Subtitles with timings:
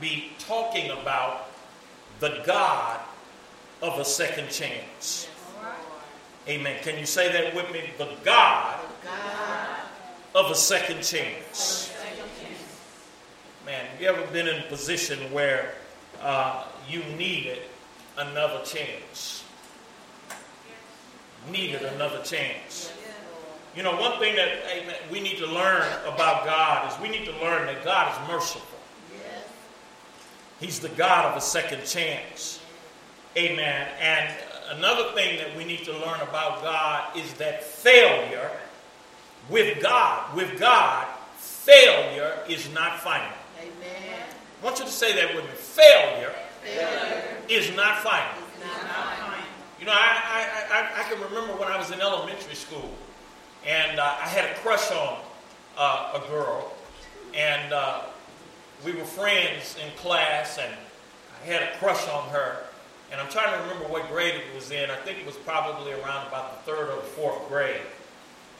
[0.00, 1.48] be talking about
[2.20, 3.00] the God
[3.82, 5.28] of a second chance.
[6.48, 6.76] Amen.
[6.82, 7.90] Can you say that with me?
[7.98, 8.78] The God,
[10.34, 11.92] of a second chance.
[13.64, 15.74] Man, have you ever been in a position where
[16.20, 17.58] uh, you needed
[18.16, 19.44] another chance?
[21.50, 22.92] Needed another chance.
[23.74, 27.26] You know, one thing that amen, we need to learn about God is we need
[27.26, 28.75] to learn that God is merciful.
[30.60, 32.60] He's the God of a second chance.
[33.36, 33.88] Amen.
[34.00, 34.34] And
[34.70, 38.50] another thing that we need to learn about God is that failure
[39.50, 41.06] with God, with God,
[41.36, 43.36] failure is not final.
[43.60, 44.26] Amen.
[44.60, 45.50] I want you to say that with me.
[45.52, 46.32] Failure,
[46.62, 48.42] Failure is not final.
[48.60, 49.36] not final.
[49.78, 52.90] You know, I, I, I, I can remember when I was in elementary school,
[53.64, 55.18] and uh, I had a crush on
[55.76, 56.72] uh, a girl,
[57.34, 58.00] and uh,
[58.84, 60.72] we were friends in class, and
[61.42, 62.58] I had a crush on her,
[63.10, 64.90] and I'm trying to remember what grade it was in.
[64.90, 67.80] I think it was probably around about the third or the fourth grade,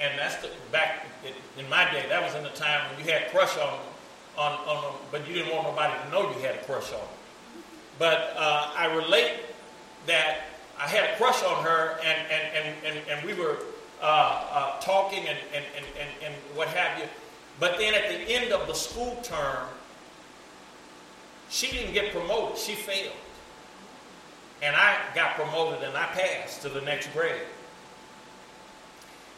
[0.01, 1.07] and that's the back
[1.59, 2.05] in, my day.
[2.09, 3.79] That was in the time when you had crush on
[4.39, 6.99] on on, them, but you didn't want nobody to know you had a crush on.
[6.99, 7.09] them.
[7.99, 9.33] But uh, I relate
[10.07, 10.45] that
[10.79, 13.57] I had a crush on her, and, and, and, and, and we were
[14.03, 17.09] uh, uh, talking and, and, and, and what have you.
[17.59, 19.67] But then at the end of the school term,
[21.49, 23.15] she didn't get promoted, she failed.
[24.63, 27.43] And I got promoted and I passed to the next grade.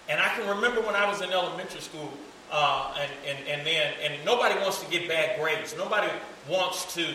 [0.08, 2.10] And I can remember when I was in elementary school,
[2.50, 5.76] uh, and, and, and then, and nobody wants to get bad grades.
[5.76, 6.08] Nobody
[6.48, 7.06] wants to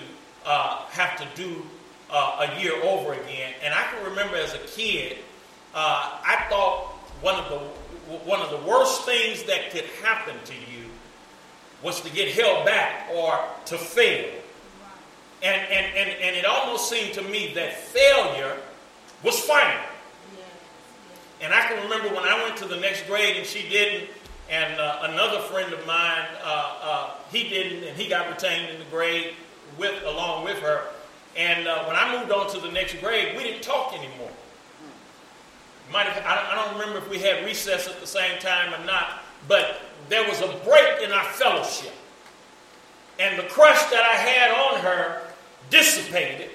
[0.46, 1.64] uh, have to do
[2.12, 3.54] uh, a year over again.
[3.64, 5.18] And I can remember as a kid,
[5.74, 6.90] uh, I thought
[7.22, 7.84] one of the
[8.26, 10.90] one of the worst things that could happen to you
[11.82, 14.30] was to get held back or to fail.
[15.44, 18.56] And, and, and, and it almost seemed to me that failure
[19.24, 19.84] was final.
[21.42, 24.10] And I can remember when I went to the next grade and she didn't,
[24.50, 28.80] and uh, another friend of mine, uh, uh, he didn't, and he got retained in
[28.80, 29.34] the grade
[29.78, 30.84] with along with her.
[31.36, 34.32] And uh, when I moved on to the next grade, we didn't talk anymore.
[35.92, 38.86] Might have, I, I don't remember if we had recess at the same time or
[38.86, 41.94] not, but there was a break in our fellowship.
[43.20, 45.23] And the crush that I had on her
[45.74, 46.52] dissipated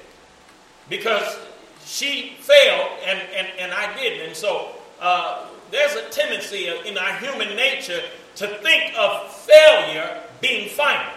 [0.88, 1.36] because
[1.84, 4.28] she failed and, and, and I didn't.
[4.28, 8.00] And so uh, there's a tendency in our human nature
[8.36, 11.12] to think of failure being final.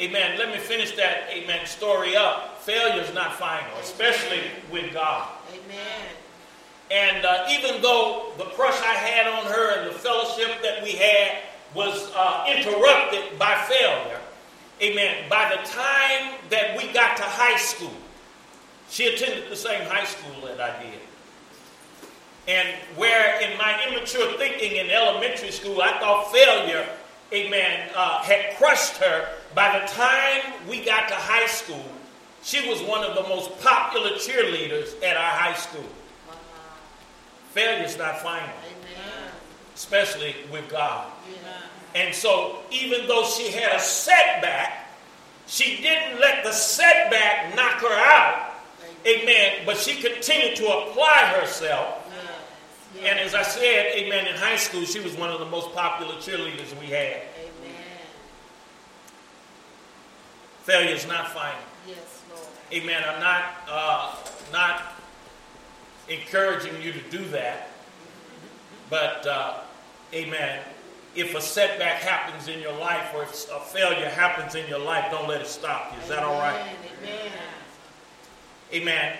[0.00, 0.38] Amen.
[0.38, 2.62] Let me finish that, amen, story up.
[2.62, 4.40] Failure is not final, especially
[4.72, 5.28] with God.
[5.52, 6.06] Amen.
[6.90, 10.92] And uh, even though the crush I had on her and the fellowship that we
[10.92, 11.42] had
[11.74, 14.20] was uh, interrupted by failure,
[14.82, 17.92] amen, by the time that we got to high school,
[18.90, 21.00] she attended the same high school that I did.
[22.48, 26.86] And where in my immature thinking in elementary school, I thought failure,
[27.32, 31.84] amen, uh, had crushed her, by the time we got to high school,
[32.42, 35.84] she was one of the most popular cheerleaders at our high school.
[37.52, 39.30] Failure's not final, Amen.
[39.74, 41.10] especially with God.
[41.98, 44.88] And so, even though she had a setback,
[45.48, 48.52] she didn't let the setback knock her out.
[49.04, 49.62] Amen.
[49.66, 52.04] But she continued to apply herself.
[53.02, 56.14] And as I said, amen, in high school, she was one of the most popular
[56.14, 57.22] cheerleaders we had.
[57.36, 57.82] Amen.
[60.62, 61.58] Failure is not final.
[61.86, 62.46] Yes, Lord.
[62.72, 63.02] Amen.
[63.08, 64.14] I'm not uh,
[64.52, 64.94] not
[66.08, 67.70] encouraging you to do that,
[68.88, 69.60] but uh,
[70.12, 70.60] amen.
[71.14, 75.06] If a setback happens in your life or if a failure happens in your life,
[75.10, 76.02] don't let it stop you.
[76.02, 76.74] Is that all right?
[77.02, 77.32] Amen.
[78.72, 79.16] Amen.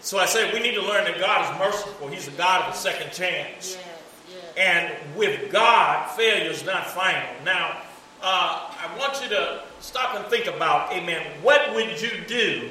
[0.00, 2.08] So I said we need to learn that God is merciful.
[2.08, 3.76] He's a God of a second chance.
[3.76, 3.86] Yes,
[4.30, 4.54] yes.
[4.56, 7.28] And with God, failure is not final.
[7.44, 7.82] Now,
[8.22, 12.70] uh, I want you to stop and think about, amen, what would you do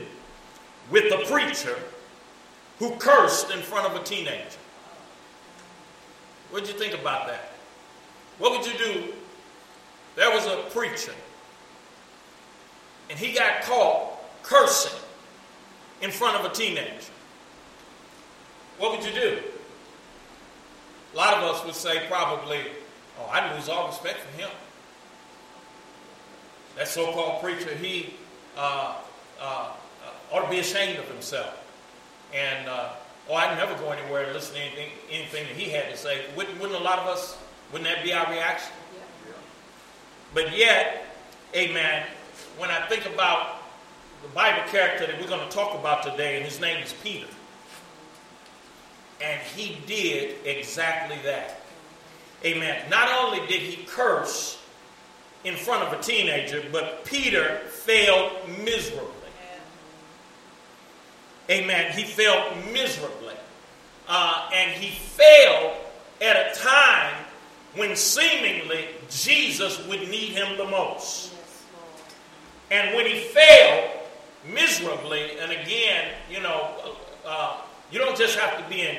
[0.90, 1.78] with the preacher
[2.80, 4.58] who cursed in front of a teenager?
[6.50, 7.51] What would you think about that?
[8.42, 9.14] What would you do?
[10.16, 11.14] There was a preacher,
[13.12, 15.00] and he got caught cursing
[16.02, 17.12] in front of a teenager.
[18.80, 19.38] What would you do?
[21.14, 22.62] A lot of us would say probably,
[23.20, 24.50] oh, I'd lose all respect for him.
[26.78, 28.16] That so called preacher, he
[28.58, 28.96] uh,
[29.40, 31.64] uh, uh, ought to be ashamed of himself.
[32.34, 32.90] And, uh,
[33.30, 36.22] oh, I'd never go anywhere and listen to anything, anything that he had to say.
[36.36, 37.38] Wouldn't, wouldn't a lot of us,
[37.72, 38.74] wouldn't that be our reaction?
[40.34, 41.06] But yet,
[41.56, 42.06] amen,
[42.58, 43.62] when I think about about
[44.22, 47.28] the Bible character that we're going to talk about today, and his name is Peter.
[49.24, 51.62] And he did exactly that.
[52.44, 52.90] Amen.
[52.90, 54.60] Not only did he curse
[55.44, 58.32] in front of a teenager, but Peter failed
[58.64, 59.08] miserably.
[61.50, 61.92] Amen.
[61.94, 63.36] He failed miserably.
[64.08, 65.74] Uh, and he failed
[66.22, 67.14] at a time
[67.76, 71.34] when seemingly Jesus would need him the most.
[72.70, 73.92] And when he failed
[74.48, 76.96] miserably, and again, you know,
[77.26, 77.58] uh,
[77.92, 78.98] you don't just have to be in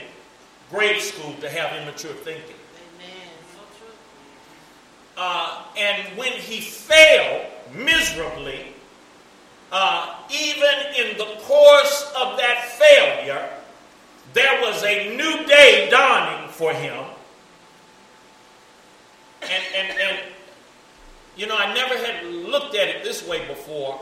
[0.71, 2.45] grade school to have immature thinking.
[2.45, 3.29] Amen.
[3.55, 3.95] So true.
[5.17, 8.67] Uh, and when he failed miserably,
[9.71, 13.49] uh, even in the course of that failure,
[14.35, 17.05] there was a new day dawning for him.
[19.43, 20.19] And, and, and,
[21.37, 24.01] you know, I never had looked at it this way before,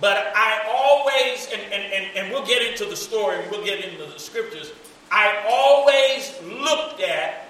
[0.00, 3.84] but I always, and, and, and, and we'll get into the story and we'll get
[3.84, 4.72] into the scriptures,
[5.10, 7.48] I always looked at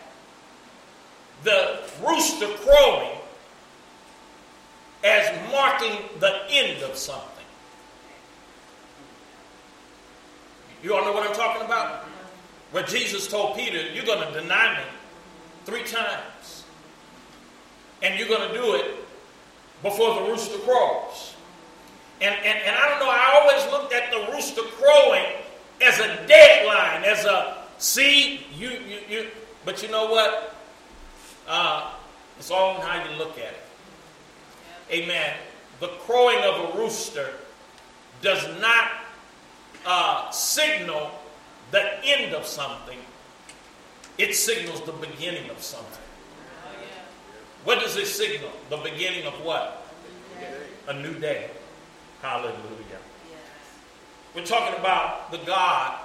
[1.44, 3.18] the rooster crowing
[5.04, 7.28] as marking the end of something.
[10.82, 12.04] You all know what I'm talking about?
[12.72, 14.84] Where Jesus told Peter, You're going to deny me
[15.64, 16.61] three times.
[18.02, 18.96] And you're going to do it
[19.82, 21.34] before the rooster crows.
[22.20, 25.24] And, and, and I don't know, I always looked at the rooster crowing
[25.80, 29.26] as a deadline, as a, see, you, you, you,
[29.64, 30.54] but you know what?
[31.48, 31.92] Uh,
[32.38, 33.62] it's all in how you look at it.
[34.90, 35.34] Amen.
[35.80, 37.30] The crowing of a rooster
[38.20, 38.90] does not
[39.84, 41.10] uh, signal
[41.72, 42.98] the end of something,
[44.18, 46.01] it signals the beginning of something.
[47.72, 48.50] What does it signal?
[48.68, 49.86] The beginning of what?
[50.38, 50.48] Yeah.
[50.88, 51.48] A new day.
[52.20, 52.52] Hallelujah.
[52.60, 53.40] Yes.
[54.34, 55.98] We're talking about the God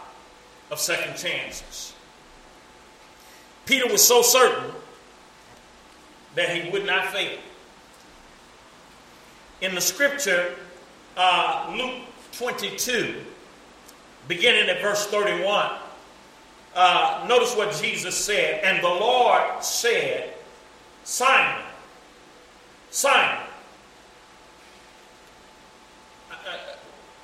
[0.72, 1.94] of second chances.
[3.66, 4.72] Peter was so certain
[6.36, 7.38] that he would not fail.
[9.60, 10.56] In the scripture,
[11.18, 13.14] uh, Luke 22,
[14.30, 15.70] beginning at verse 31,
[16.78, 18.64] uh, notice what Jesus said.
[18.64, 20.34] And the Lord said,
[21.08, 21.64] Simon,
[22.92, 23.38] Simon.
[26.30, 26.76] Uh, uh,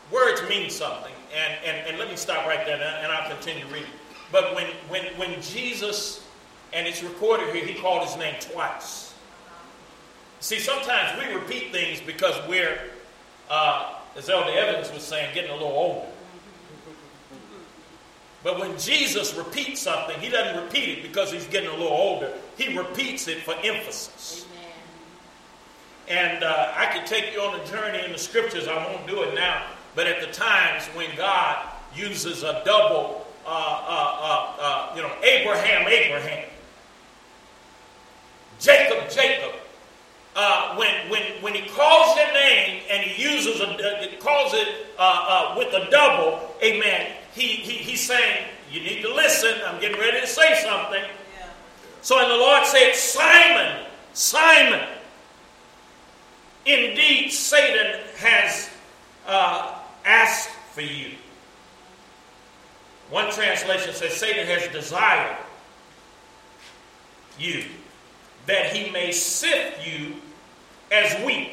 [0.10, 1.12] words mean something.
[1.36, 3.90] And, and, and let me stop right there and I'll continue reading.
[4.32, 6.26] But when, when, when Jesus,
[6.72, 9.14] and it's recorded here, he called his name twice.
[10.40, 12.80] See, sometimes we repeat things because we're,
[13.50, 16.08] uh, as Elder Evans was saying, getting a little older.
[18.46, 22.34] But when Jesus repeats something, he doesn't repeat it because he's getting a little older.
[22.58, 24.46] He repeats it for emphasis.
[26.08, 26.30] Amen.
[26.34, 28.68] And uh, I could take you on a journey in the scriptures.
[28.68, 29.68] I won't do it now.
[29.96, 35.12] But at the times when God uses a double, uh, uh, uh, uh, you know,
[35.24, 36.50] Abraham, Abraham,
[38.60, 39.54] Jacob, Jacob,
[40.36, 45.26] uh, when, when, when he calls your name and he uses a, calls it uh,
[45.28, 49.54] uh, with a double, amen, he, he, he's saying, you need to listen.
[49.68, 51.04] I'm getting ready to say something.
[52.04, 54.86] So, and the Lord said, Simon, Simon,
[56.66, 58.70] indeed Satan has
[59.26, 61.12] uh, asked for you.
[63.10, 65.38] One translation says, Satan has desired
[67.40, 67.64] you
[68.48, 70.16] that he may sift you
[70.92, 71.52] as wheat.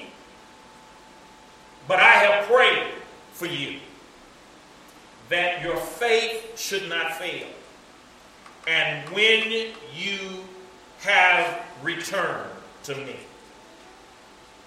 [1.87, 2.89] But I have prayed
[3.33, 3.79] for you
[5.29, 7.47] that your faith should not fail.
[8.67, 9.50] And when
[9.95, 10.45] you
[11.00, 12.50] have returned
[12.85, 13.17] to me,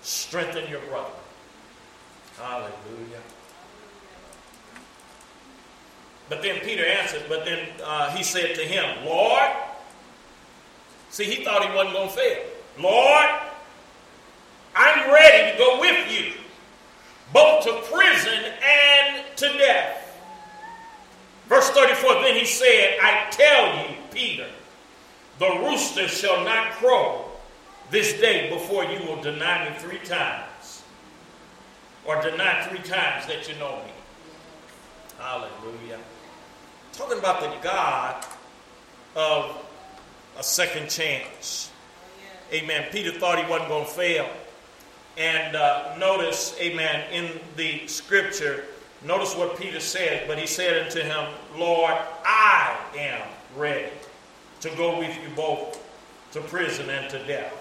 [0.01, 1.09] strengthen your brother.
[2.38, 3.21] Hallelujah.
[6.29, 9.51] But then Peter answered, but then uh, he said to him, Lord,
[11.09, 12.43] see, he thought he wasn't going to fail.
[12.79, 13.29] Lord,
[14.75, 16.33] I'm ready to go with you,
[17.31, 20.02] both to prison and to death.
[21.47, 24.47] Verse 34 Then he said, I tell you, Peter,
[25.39, 27.25] the rooster shall not crow
[27.91, 30.83] this day before you will deny me three times,
[32.05, 33.91] or deny three times that you know me.
[35.19, 36.00] Hallelujah.
[36.93, 38.25] Talking about the God
[39.15, 39.65] of
[40.38, 41.71] a second chance.
[42.51, 42.88] Amen.
[42.91, 44.29] Peter thought he wasn't going to fail.
[45.17, 48.65] And uh, notice, amen, in the scripture,
[49.05, 50.27] notice what Peter said.
[50.27, 51.93] But he said unto him, Lord,
[52.25, 53.22] I am
[53.55, 53.91] ready
[54.62, 55.79] to go with you both
[56.31, 57.53] to prison and to death.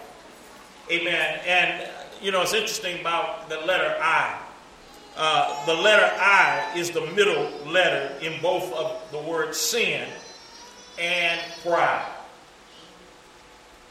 [0.90, 1.40] Amen.
[1.46, 1.88] And,
[2.20, 4.38] you know, it's interesting about the letter I.
[5.16, 10.08] uh, the letter I is the middle letter in both of the word sin
[10.98, 12.08] and pride.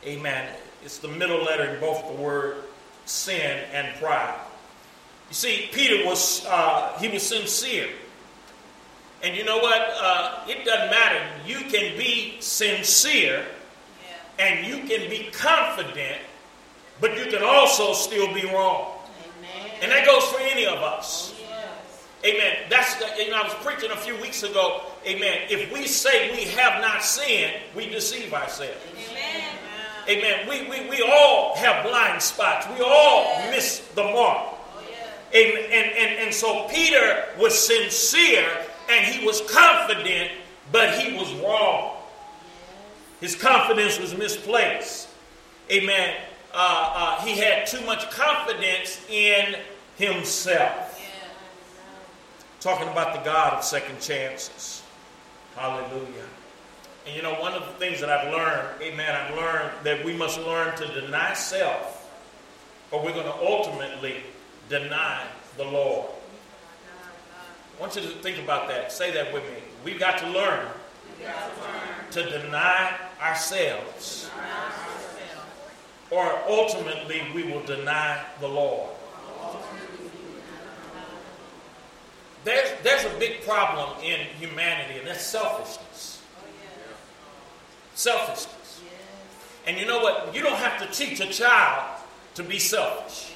[0.04, 0.56] Amen.
[0.84, 2.64] It's the middle letter in both the word
[3.06, 4.40] sin and pride.
[5.32, 7.88] You see, Peter was uh, he was sincere,
[9.24, 9.80] and you know what?
[9.96, 11.22] Uh, it doesn't matter.
[11.48, 13.46] You can be sincere,
[14.38, 14.46] Yeah.
[14.46, 16.18] and you can be confident,
[17.00, 18.92] but you can also still be wrong,
[19.40, 19.72] Amen.
[19.82, 21.34] and that goes for any of us.
[21.34, 22.36] Oh, yes.
[22.36, 22.58] Amen.
[22.70, 24.82] That's the, you know, I was preaching a few weeks ago.
[25.08, 25.44] Amen.
[25.50, 28.76] If we say we have not sinned, we deceive ourselves.
[29.10, 29.48] Amen.
[30.10, 30.50] Amen.
[30.50, 32.68] We, we, we all have blind spots.
[32.78, 34.56] We all miss the mark.
[35.34, 38.48] And, and, and so Peter was sincere
[38.90, 40.32] and he was confident,
[40.72, 41.98] but he was wrong.
[43.22, 45.08] His confidence was misplaced.
[45.72, 46.16] Amen.
[46.54, 49.56] Uh, uh, he had too much confidence in
[49.96, 51.00] himself.
[52.60, 54.84] Talking about the God of second chances.
[55.56, 56.28] Hallelujah.
[57.06, 60.14] And you know, one of the things that I've learned, amen, I've learned that we
[60.14, 62.10] must learn to deny self,
[62.92, 64.18] or we're going to ultimately
[64.72, 66.10] deny the Lord.
[67.78, 68.92] I want you to think about that.
[68.92, 69.58] Say that with me.
[69.84, 70.66] We've got to learn
[72.12, 74.30] to deny ourselves,
[76.10, 78.90] or ultimately we will deny the Lord.
[82.44, 86.24] There's, there's a big problem in humanity, and that's selfishness.
[87.94, 88.82] Selfishness.
[89.68, 90.34] And you know what?
[90.34, 92.02] You don't have to teach a child
[92.36, 93.31] to be selfish.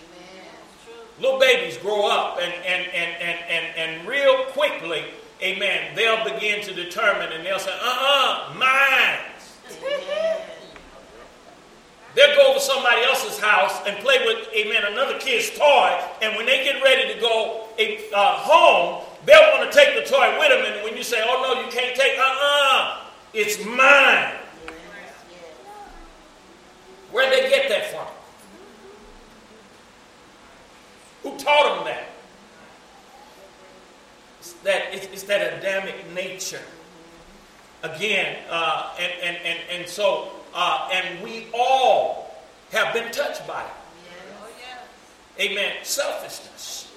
[1.20, 5.06] Little babies grow up and, and, and, and, and, and real quickly,
[5.42, 9.20] amen, they'll begin to determine and they'll say, uh-uh, mine.
[12.16, 16.00] They'll go over somebody else's house and play with, amen, another kid's toy.
[16.22, 17.68] And when they get ready to go
[18.16, 20.66] uh, home, they'll want to take the toy with them.
[20.66, 23.02] And when you say, oh, no, you can't take, uh-uh,
[23.34, 23.76] it's mine.
[23.76, 24.38] Yes.
[24.66, 25.14] Yes.
[27.12, 28.08] Where'd they get that from?
[31.24, 32.08] Who taught them that?
[34.40, 35.96] It's that, it's, it's that Adamic
[36.36, 36.62] nature.
[37.84, 42.36] Again, uh, and, and, and, and so, uh, and we all
[42.72, 43.70] have been touched by it.
[44.60, 45.52] Yes.
[45.52, 45.74] Amen.
[45.84, 46.92] Selfishness.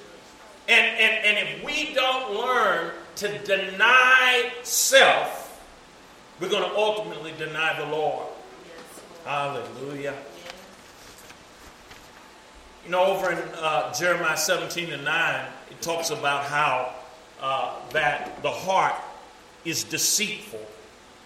[0.66, 5.45] And, and, and if we don't learn to deny self,
[6.40, 8.26] we're going to ultimately deny the Lord.
[8.64, 9.04] Yes.
[9.25, 10.14] Hallelujah.
[10.14, 10.52] Yes.
[12.85, 16.95] You know, over in uh, Jeremiah 17 and 9, it talks about how
[17.40, 18.95] uh, that the heart
[19.64, 20.64] is deceitful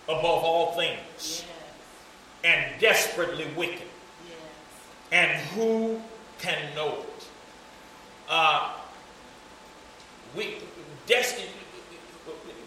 [0.09, 1.45] above all things Yes.
[2.45, 3.83] and desperately wicked.
[4.29, 4.37] Yes.
[5.13, 6.01] And who
[6.41, 7.27] can know it?
[8.29, 8.73] Uh,
[10.35, 10.57] we,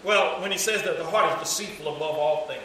[0.03, 2.61] well, when he says that the heart is deceitful above all things,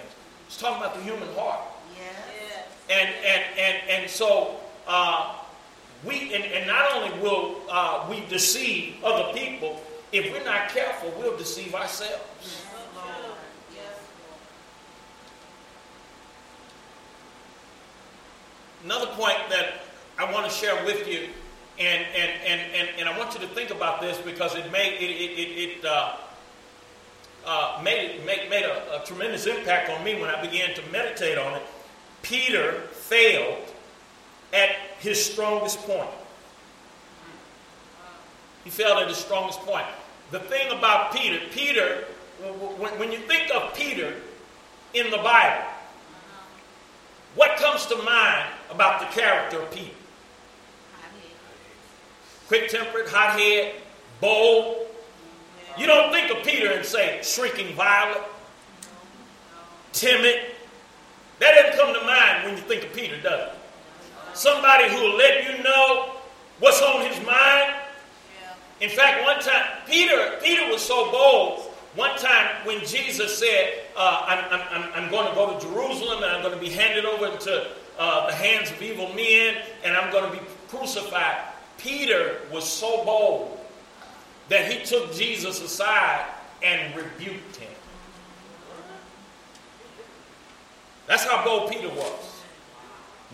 [0.46, 1.60] he's talking about the human heart.
[1.96, 2.66] Yes.
[2.90, 5.36] And and and and so uh,
[6.04, 9.80] we and, and not only will uh, we deceive other people,
[10.12, 12.22] if we're not careful, we'll deceive ourselves.
[12.42, 13.38] Yes, Lord.
[13.74, 13.96] Yes,
[18.84, 19.82] Another point that
[20.18, 21.28] I want to share with you,
[21.78, 24.94] and and and and, and I want you to think about this because it made
[24.94, 26.16] it it, it, uh,
[27.46, 31.38] uh, made made, made a, a tremendous impact on me when I began to meditate
[31.38, 31.62] on it.
[32.22, 33.64] Peter failed
[34.52, 36.10] at his strongest point.
[38.64, 39.86] He failed at his strongest point.
[40.30, 42.04] The thing about Peter, Peter,
[42.78, 44.14] when, when you think of Peter
[44.94, 45.64] in the Bible,
[47.70, 49.94] comes to mind about the character of Peter?
[52.48, 53.76] Quick tempered, hot head,
[54.20, 54.88] bold.
[55.78, 58.22] You don't think of Peter and say shrinking violet,
[59.92, 60.46] timid.
[61.38, 63.54] That doesn't come to mind when you think of Peter, does it?
[64.34, 66.16] Somebody who will let you know
[66.58, 67.74] what's on his mind.
[68.80, 71.60] In fact, one time, Peter, Peter was so bold.
[71.94, 76.32] One time when Jesus said, uh, I'm, I'm, I'm, going to go to Jerusalem and
[76.32, 77.66] I'm going to be handed over into
[77.98, 81.36] uh, the hands of evil men and I'm going to be crucified.
[81.76, 83.60] Peter was so bold
[84.48, 86.24] that he took Jesus aside
[86.62, 87.68] and rebuked him.
[91.06, 92.42] That's how bold Peter was.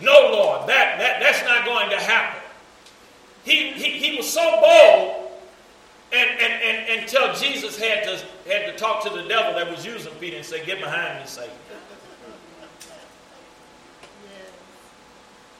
[0.01, 2.41] No, Lord, that, that, that's not going to happen.
[3.45, 5.26] He, he, he was so bold
[6.13, 8.17] and, and, and until Jesus had to,
[8.49, 11.27] had to talk to the devil that was using Peter and say, Get behind me,
[11.27, 11.53] Satan.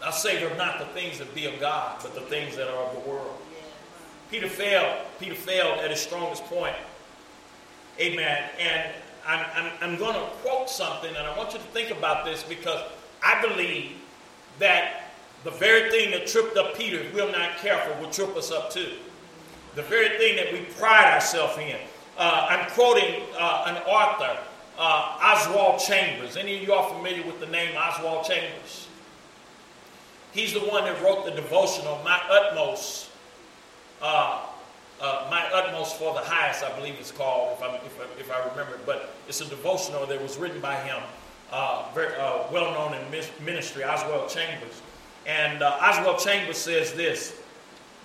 [0.04, 2.94] I savor not the things that be of God, but the things that are of
[2.94, 3.36] the world.
[4.32, 5.06] Peter failed.
[5.20, 6.76] Peter failed at his strongest point.
[8.00, 8.50] Amen.
[8.60, 8.94] And
[9.26, 12.44] I'm, I'm, I'm going to quote something, and I want you to think about this
[12.44, 12.82] because
[13.24, 13.94] I believe
[14.60, 15.12] that
[15.44, 18.72] the very thing that tripped up Peter, if we're not careful, will trip us up
[18.72, 18.94] too.
[19.78, 21.76] The very thing that we pride ourselves in.
[22.18, 24.36] Uh, I'm quoting uh, an author,
[24.76, 26.36] uh, Oswald Chambers.
[26.36, 28.88] Any of you are familiar with the name Oswald Chambers?
[30.32, 33.12] He's the one that wrote the devotional, My Utmost,
[34.02, 34.46] uh,
[35.00, 38.50] uh, My Utmost for the Highest, I believe it's called, if, if, I, if I
[38.50, 38.80] remember.
[38.84, 41.04] But it's a devotional that was written by him,
[41.94, 42.18] very
[42.52, 44.82] well known in ministry, Oswald Chambers.
[45.28, 47.40] And Oswald Chambers says this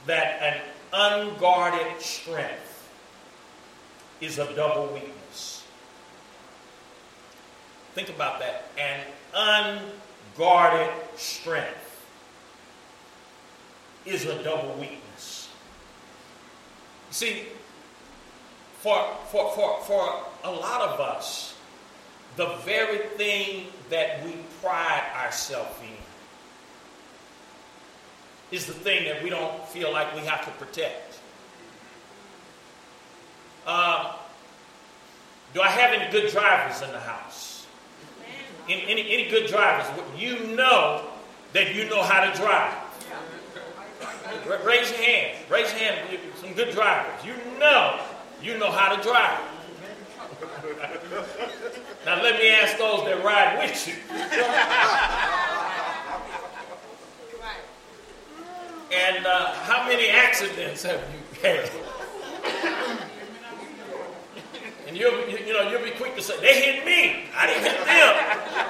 [0.07, 0.61] that an
[0.93, 2.91] unguarded strength
[4.21, 5.65] is a double weakness.
[7.95, 8.69] Think about that.
[8.79, 9.81] An
[10.37, 12.07] unguarded strength
[14.05, 15.49] is a double weakness.
[17.11, 17.45] See,
[18.81, 21.55] for, for, for, for a lot of us,
[22.37, 24.33] the very thing that we
[24.63, 26.02] pride ourselves in
[28.53, 31.19] is the thing that we don't feel like we have to protect.
[33.67, 34.15] Uh,
[35.55, 37.67] do I have any good drivers in the house?
[38.69, 39.87] Any, any, any good drivers?
[40.17, 41.05] You know
[41.53, 42.75] that you know how to drive.
[44.65, 45.39] Raise your hand.
[45.51, 46.19] Raise your hand.
[46.41, 47.25] Some good drivers.
[47.25, 47.99] You know
[48.43, 49.39] you know how to drive.
[52.05, 53.95] now let me ask those that ride with you.
[58.93, 61.71] and uh, how many accidents have you had?
[64.93, 67.25] And you'll, you, know, you'll be quick to say, they hit me.
[67.35, 68.69] I didn't hit them.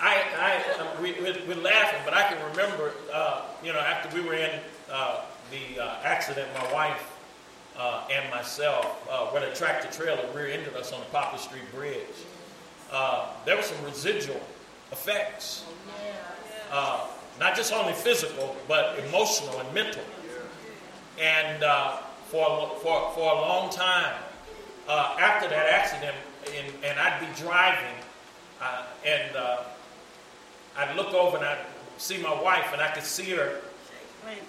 [0.00, 4.16] I, I, um, we, we're, we're, laughing, but I can remember, uh, you know, after
[4.16, 4.60] we were in
[4.90, 5.20] uh,
[5.50, 7.18] the uh, accident, my wife
[7.76, 12.00] uh, and myself, uh, where the tractor trailer rear-ended us on the Poplar Street Bridge.
[12.90, 14.40] Uh, there were some residual
[14.90, 15.64] effects,
[17.38, 20.02] not just only physical, but emotional and mental.
[21.20, 21.62] And
[22.30, 24.14] for, for, for a long time
[24.88, 26.16] uh, after that accident,
[26.56, 27.94] and, and I'd be driving,
[28.60, 29.62] uh, and uh,
[30.76, 31.64] I'd look over and I'd
[31.96, 33.60] see my wife, and I could see her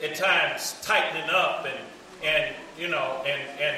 [0.04, 1.80] at times tightening up, and,
[2.24, 3.78] and you know, and, and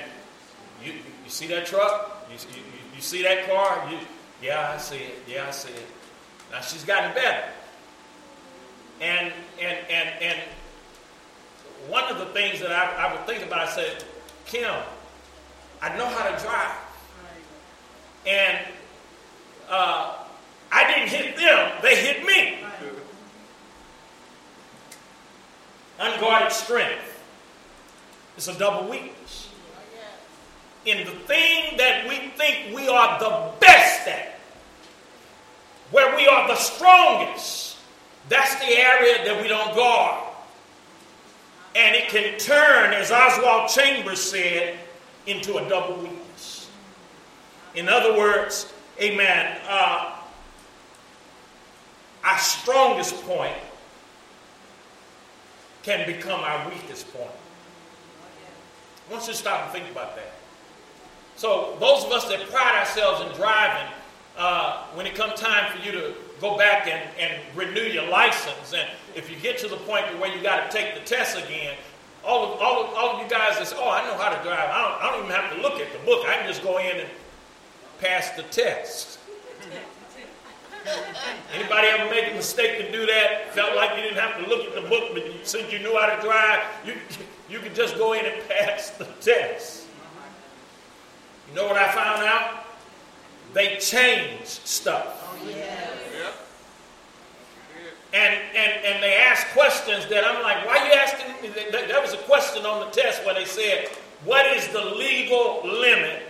[0.84, 2.26] you, you see that truck?
[2.32, 2.64] You, you,
[2.96, 3.88] you see that car?
[3.92, 3.98] You,
[4.42, 5.20] yeah, I see it.
[5.28, 5.88] Yeah, I see it.
[6.52, 7.44] Now she's gotten better.
[9.00, 9.32] And,
[9.62, 10.42] and, and, and
[11.88, 14.04] one of the things that I, I would think about, I said,
[14.46, 14.74] Kim,
[15.82, 16.76] I know how to drive.
[18.26, 18.58] And
[19.70, 20.16] uh,
[20.72, 22.60] I didn't hit them, they hit me.
[26.00, 27.24] Unguarded strength.
[28.36, 29.50] It's a double weakness.
[30.86, 34.40] In the thing that we think we are the best at,
[35.92, 37.77] where we are the strongest,
[38.30, 40.28] that's the area that we don't guard
[41.78, 44.80] and it can turn, as Oswald Chambers said,
[45.28, 46.70] into a double weakness.
[47.76, 50.16] In other words, amen, uh,
[52.24, 53.56] our strongest point
[55.84, 57.30] can become our weakest point.
[59.08, 60.34] I want you to stop and think about that.
[61.36, 63.94] So, those of us that pride ourselves in driving,
[64.36, 68.74] uh, when it comes time for you to go back and, and renew your license.
[68.74, 71.76] And if you get to the point where you got to take the test again,
[72.26, 74.44] all of, all of, all of you guys that say, oh, I know how to
[74.44, 74.70] drive.
[74.70, 76.26] I don't, I don't even have to look at the book.
[76.28, 77.10] I can just go in and
[78.00, 79.20] pass the test.
[81.54, 83.54] Anybody ever make a mistake to do that?
[83.54, 86.16] Felt like you didn't have to look at the book, but since you knew how
[86.16, 86.94] to drive, you,
[87.50, 89.86] you could just go in and pass the test.
[91.50, 92.66] You know what I found out?
[93.54, 95.24] They changed stuff.
[95.24, 95.88] Oh, yeah
[98.14, 99.48] and, and, and they ask
[99.88, 101.56] questions that I'm like, why are you asking me?
[101.72, 103.88] There was a question on the test where they said,
[104.26, 106.24] what is the legal limit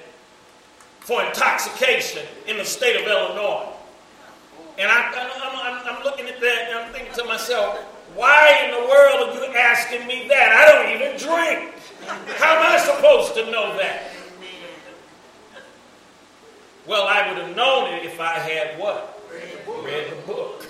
[1.00, 3.68] for intoxication in the state of Illinois?
[4.78, 7.78] And I, I'm, I'm, I'm looking at that and I'm thinking to myself,
[8.14, 10.54] why in the world are you asking me that?
[10.54, 11.74] I don't even drink.
[12.38, 14.12] How am I supposed to know that?
[16.86, 19.20] Well, I would have known it if I had what?
[19.84, 20.68] Read the book.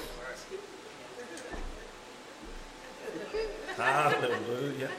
[3.78, 4.90] Hallelujah.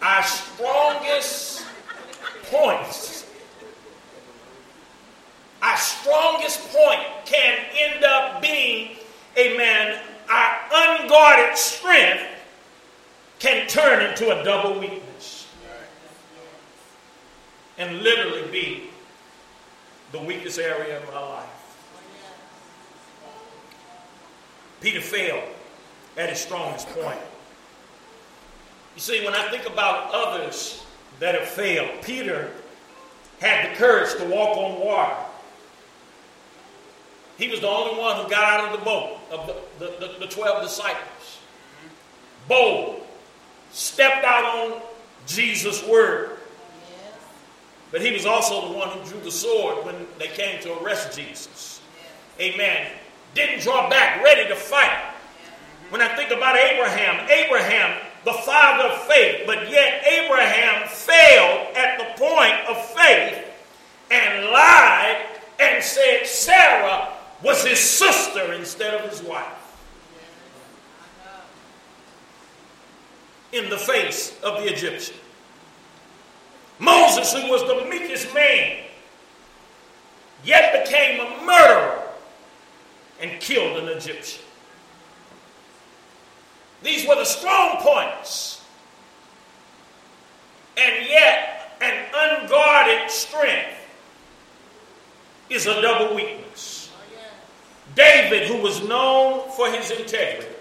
[0.00, 1.66] Our strongest
[2.44, 3.26] points,
[5.60, 8.96] our strongest point can end up being,
[9.36, 9.98] amen,
[10.30, 12.22] our unguarded strength
[13.40, 15.48] can turn into a double weakness
[17.76, 18.90] and literally be
[20.12, 21.48] the weakest area of my life.
[24.80, 25.55] Peter failed
[26.16, 27.18] at his strongest point.
[28.94, 30.84] You see, when I think about others
[31.20, 32.50] that have failed, Peter
[33.40, 35.16] had the courage to walk on water.
[37.36, 40.18] He was the only one who got out of the boat of the, the, the,
[40.20, 41.38] the 12 disciples.
[42.48, 43.06] Bold,
[43.70, 44.80] stepped out on
[45.26, 46.38] Jesus' word.
[47.92, 51.16] But he was also the one who drew the sword when they came to arrest
[51.16, 51.80] Jesus.
[52.40, 52.90] Amen.
[53.34, 55.14] Didn't draw back, ready to fight.
[55.90, 61.98] When I think about Abraham, Abraham, the father of faith, but yet Abraham failed at
[61.98, 63.44] the point of faith
[64.10, 65.26] and lied
[65.60, 69.46] and said Sarah was his sister instead of his wife.
[73.52, 75.16] In the face of the Egyptian.
[76.78, 78.82] Moses, who was the meekest man,
[80.44, 82.02] yet became a murderer
[83.20, 84.45] and killed an Egyptian.
[86.82, 88.62] These were the strong points.
[90.76, 93.78] And yet, an unguarded strength
[95.48, 96.90] is a double weakness.
[97.94, 100.54] David, who was known for his integrity,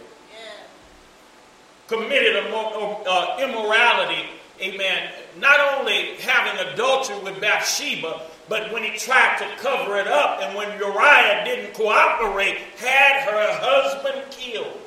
[1.87, 4.29] committed a immorality,
[4.61, 10.39] amen, not only having adultery with Bathsheba, but when he tried to cover it up
[10.41, 14.84] and when Uriah didn't cooperate, had her husband killed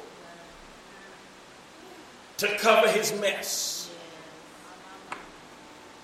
[2.39, 3.91] to cover his mess.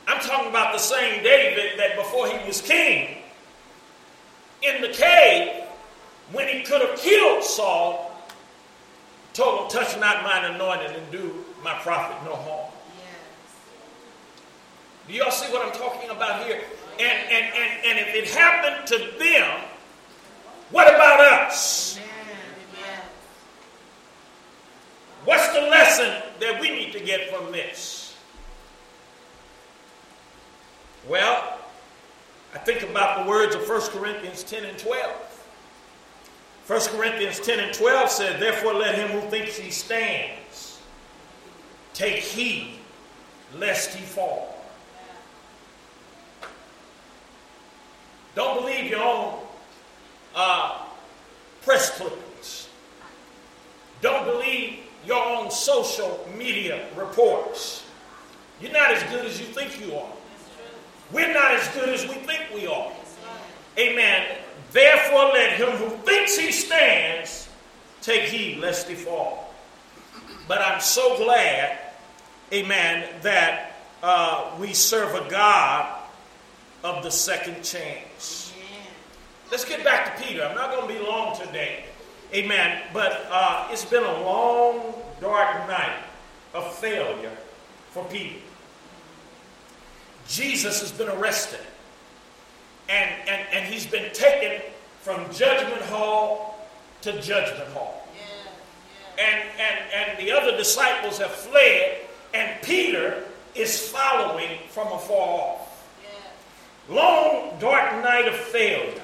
[0.06, 3.18] I'm talking about the same David that before he was king,
[4.62, 5.64] in the cave,
[6.32, 8.10] when he could have killed Saul,
[9.32, 12.70] told him, Touch not mine anointed and do my prophet no harm.
[15.06, 16.62] Do y'all see what I'm talking about here?
[16.98, 19.60] And, and, and, and if it happened to them,
[20.70, 21.98] what about us?
[25.24, 28.16] What's the lesson that we need to get from this?
[31.08, 31.58] Well,
[32.54, 35.34] I think about the words of 1 Corinthians 10 and 12.
[36.66, 40.80] 1 Corinthians 10 and 12 says, Therefore let him who thinks he stands
[41.94, 42.78] take heed
[43.56, 44.50] lest he fall.
[48.34, 49.38] Don't believe your own
[50.34, 50.86] uh,
[51.62, 52.68] press clippings.
[54.00, 54.73] Don't believe
[55.06, 57.84] your own social media reports.
[58.60, 60.12] You're not as good as you think you are.
[61.12, 62.90] We're not as good as we think we are.
[63.78, 64.36] Amen.
[64.72, 67.48] Therefore, let him who thinks he stands
[68.00, 69.52] take heed lest he fall.
[70.46, 71.78] But I'm so glad,
[72.52, 76.02] amen, that uh, we serve a God
[76.82, 78.52] of the second chance.
[79.50, 80.44] Let's get back to Peter.
[80.44, 81.84] I'm not going to be long today.
[82.34, 82.82] Amen.
[82.92, 85.98] But uh, it's been a long, dark night
[86.52, 87.30] of failure
[87.90, 88.40] for Peter.
[90.26, 91.60] Jesus has been arrested.
[92.88, 94.60] And, and, and he's been taken
[95.00, 96.68] from judgment hall
[97.02, 98.08] to judgment hall.
[98.14, 98.22] Yeah,
[99.16, 99.24] yeah.
[99.24, 101.98] And, and, and the other disciples have fled,
[102.34, 105.86] and Peter is following from afar off.
[106.02, 106.94] Yeah.
[106.94, 109.00] Long, dark night of failure.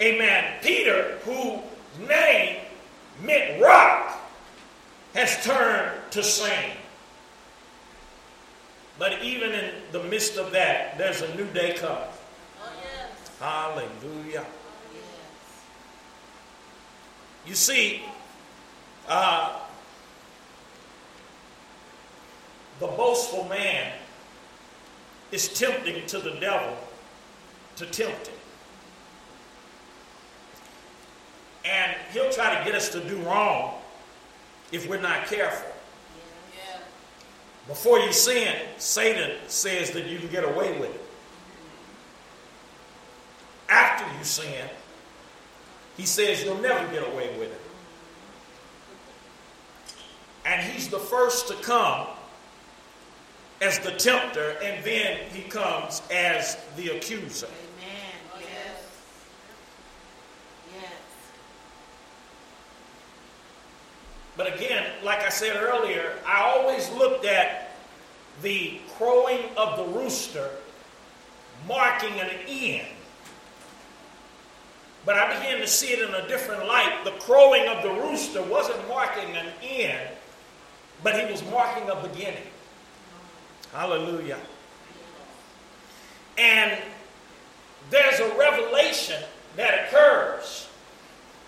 [0.00, 0.58] Amen.
[0.62, 1.60] Peter, whose
[1.98, 2.58] name
[3.22, 4.20] meant rock,
[5.14, 6.78] has turned to sand.
[8.98, 11.98] But even in the midst of that, there's a new day coming.
[12.62, 13.38] Oh, yes.
[13.38, 14.44] Hallelujah.
[14.44, 15.62] Oh, yes.
[17.46, 18.02] You see,
[19.08, 19.60] uh,
[22.80, 23.92] the boastful man
[25.32, 26.76] is tempting to the devil
[27.76, 28.35] to tempt him.
[31.68, 33.74] And he'll try to get us to do wrong
[34.72, 35.72] if we're not careful.
[37.66, 41.00] Before you sin, Satan says that you can get away with it.
[43.68, 44.68] After you sin,
[45.96, 47.60] he says you'll never get away with it.
[50.44, 52.06] And he's the first to come
[53.60, 57.48] as the tempter, and then he comes as the accuser.
[64.36, 67.74] But again, like I said earlier, I always looked at
[68.42, 70.50] the crowing of the rooster
[71.66, 72.86] marking an end
[75.06, 77.02] But I began to see it in a different light.
[77.04, 80.08] The crowing of the rooster wasn't marking an end,
[81.04, 82.42] but he was marking a beginning.
[83.72, 84.38] Hallelujah.
[86.36, 86.76] And
[87.88, 89.22] there's a revelation
[89.54, 90.68] that occurs.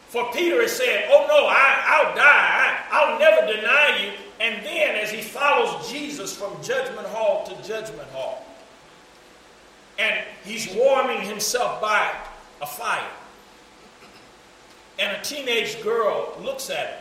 [0.09, 2.79] For Peter is saying, Oh no, I, will die.
[2.91, 4.13] I, will never deny you.
[4.41, 8.45] And then as he follows Jesus from judgment hall to judgment hall,
[9.99, 12.15] and he's warming himself by
[12.63, 13.11] a fire
[14.99, 16.99] and a teenage girl looks at him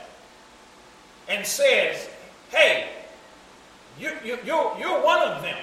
[1.29, 2.09] and says,
[2.49, 2.89] Hey,
[3.99, 5.57] you, you, you're, you're one of them.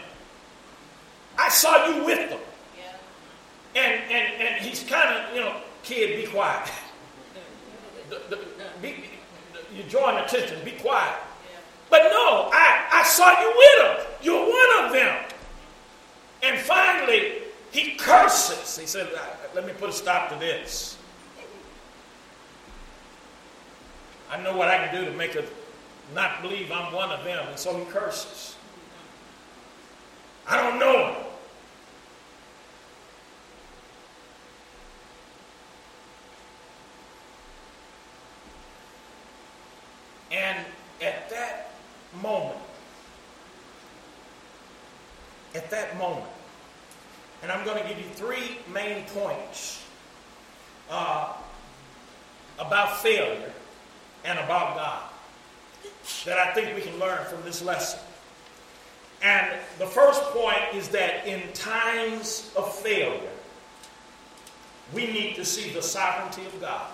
[1.38, 2.40] I saw you with them.
[2.76, 3.83] Yeah.
[3.83, 6.70] And, and, and he's kind of, you know, kid, be quiet.
[8.29, 8.37] the,
[8.83, 8.94] the,
[9.74, 11.14] you're drawing attention, be quiet.
[11.90, 14.07] But no, I, I saw you with them.
[14.22, 15.24] You're one of them.
[16.42, 18.79] And finally, he curses.
[18.79, 19.09] He said,
[19.55, 20.98] Let me put a stop to this.
[24.31, 25.44] I know what I can do to make her
[26.14, 27.46] not believe I'm one of them.
[27.48, 28.57] And so he curses.
[30.46, 31.16] I don't know him.
[40.35, 40.59] And
[41.01, 41.70] at that
[42.20, 42.59] moment,
[45.55, 46.27] at that moment,
[47.42, 49.85] and I'm going to give you three main points
[50.90, 51.35] uh,
[52.59, 53.53] about failure
[54.25, 55.03] and about God
[56.25, 58.01] that I think we can learn from this lesson.
[59.23, 59.47] And
[59.79, 63.31] the first point is that in times of failure,
[64.92, 66.90] we need to see the sovereignty of God.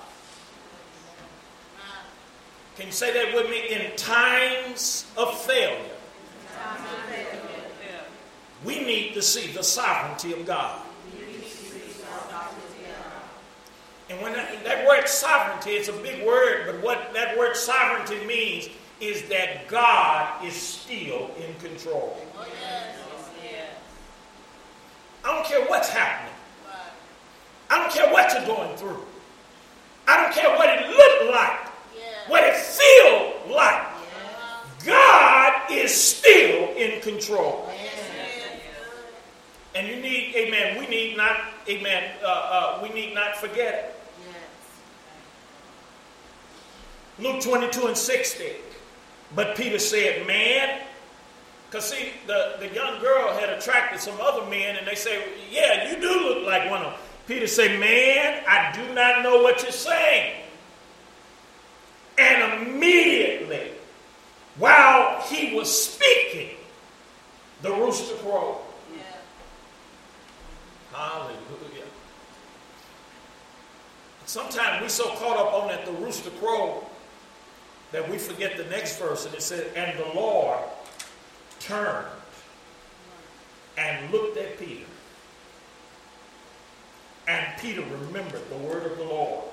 [2.80, 3.74] Can you say that with me?
[3.74, 5.76] In times of failure,
[8.64, 10.80] we need to see the sovereignty of God.
[14.08, 18.24] And when that, that word sovereignty, it's a big word, but what that word sovereignty
[18.24, 22.18] means is that God is still in control.
[25.22, 26.32] I don't care what's happening.
[27.68, 29.04] I don't care what you're going through.
[30.08, 31.59] I don't care what it looked like,
[32.30, 33.86] what it feels like.
[34.86, 37.68] God is still in control.
[39.74, 43.96] And you need, amen, we need not, amen, uh, uh, we need not forget it.
[47.22, 48.44] Luke 22 and 60.
[49.34, 50.80] But Peter said, Man,
[51.68, 55.90] because see, the, the young girl had attracted some other men, and they say, Yeah,
[55.90, 57.00] you do look like one of them.
[57.28, 60.39] Peter said, Man, I do not know what you're saying.
[62.60, 63.72] Immediately,
[64.56, 66.56] while he was speaking,
[67.62, 68.58] the rooster crowed.
[68.94, 69.02] Yeah.
[70.92, 71.84] Hallelujah.
[74.26, 76.84] Sometimes we're so caught up on that the rooster crowed
[77.92, 80.58] that we forget the next verse, and it said, And the Lord
[81.58, 82.06] turned
[83.76, 84.84] and looked at Peter.
[87.26, 89.44] And Peter remembered the word of the Lord,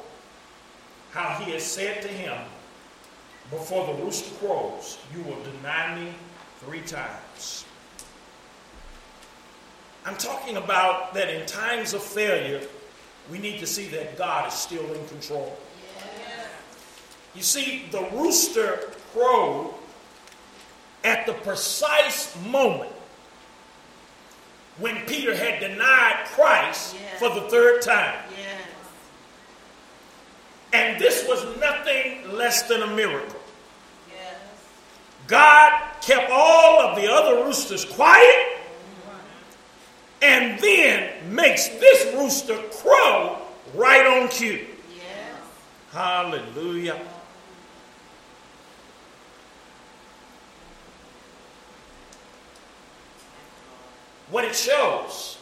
[1.11, 2.37] how he had said to him,
[3.49, 6.13] Before the rooster crows, you will deny me
[6.59, 7.65] three times.
[10.05, 12.61] I'm talking about that in times of failure,
[13.29, 15.57] we need to see that God is still in control.
[17.35, 19.73] You see, the rooster crowed
[21.03, 22.91] at the precise moment
[24.79, 28.17] when Peter had denied Christ for the third time.
[30.73, 33.36] And this was nothing less than a miracle.
[35.29, 35.29] Yes.
[35.29, 38.59] God kept all of the other roosters quiet
[40.21, 43.37] and then makes this rooster crow
[43.75, 44.65] right on cue.
[45.91, 46.99] Hallelujah.
[54.29, 55.37] what it shows.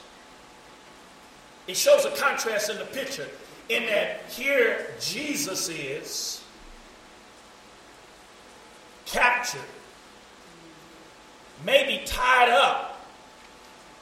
[1.67, 3.27] It shows a contrast in the picture
[3.69, 6.43] in that here Jesus is
[9.05, 9.61] captured,
[11.63, 13.05] maybe tied up,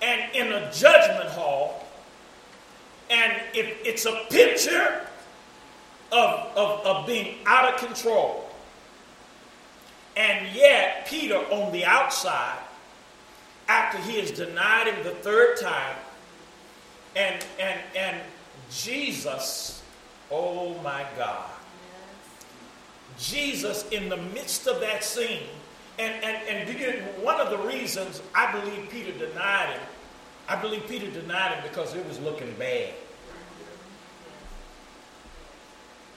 [0.01, 1.87] and in a judgment hall.
[3.09, 5.05] And it, it's a picture
[6.11, 8.49] of, of, of being out of control.
[10.15, 12.59] And yet, Peter on the outside
[13.67, 15.95] after he has denied him the third time.
[17.15, 18.21] And and and
[18.71, 19.81] Jesus,
[20.31, 21.49] oh my God.
[23.19, 25.47] Jesus in the midst of that scene,
[25.99, 29.81] and, and, and one of the reasons I believe Peter denied him,
[30.47, 32.93] I believe Peter denied him because it was looking bad.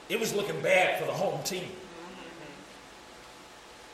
[0.09, 1.69] it was looking bad for the home team.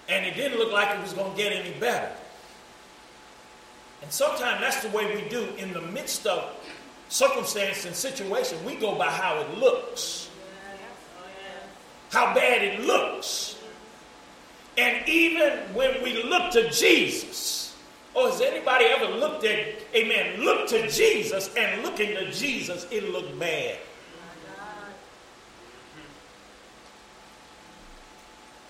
[0.09, 2.11] And it didn't look like it was going to get any better.
[4.01, 6.53] And sometimes that's the way we do in the midst of
[7.07, 8.63] circumstance and situation.
[8.65, 10.29] We go by how it looks,
[12.11, 13.52] how bad it looks.
[14.77, 17.75] And even when we look to Jesus,
[18.13, 23.11] or has anybody ever looked at, amen, look to Jesus and looking to Jesus, it
[23.11, 23.77] looked bad.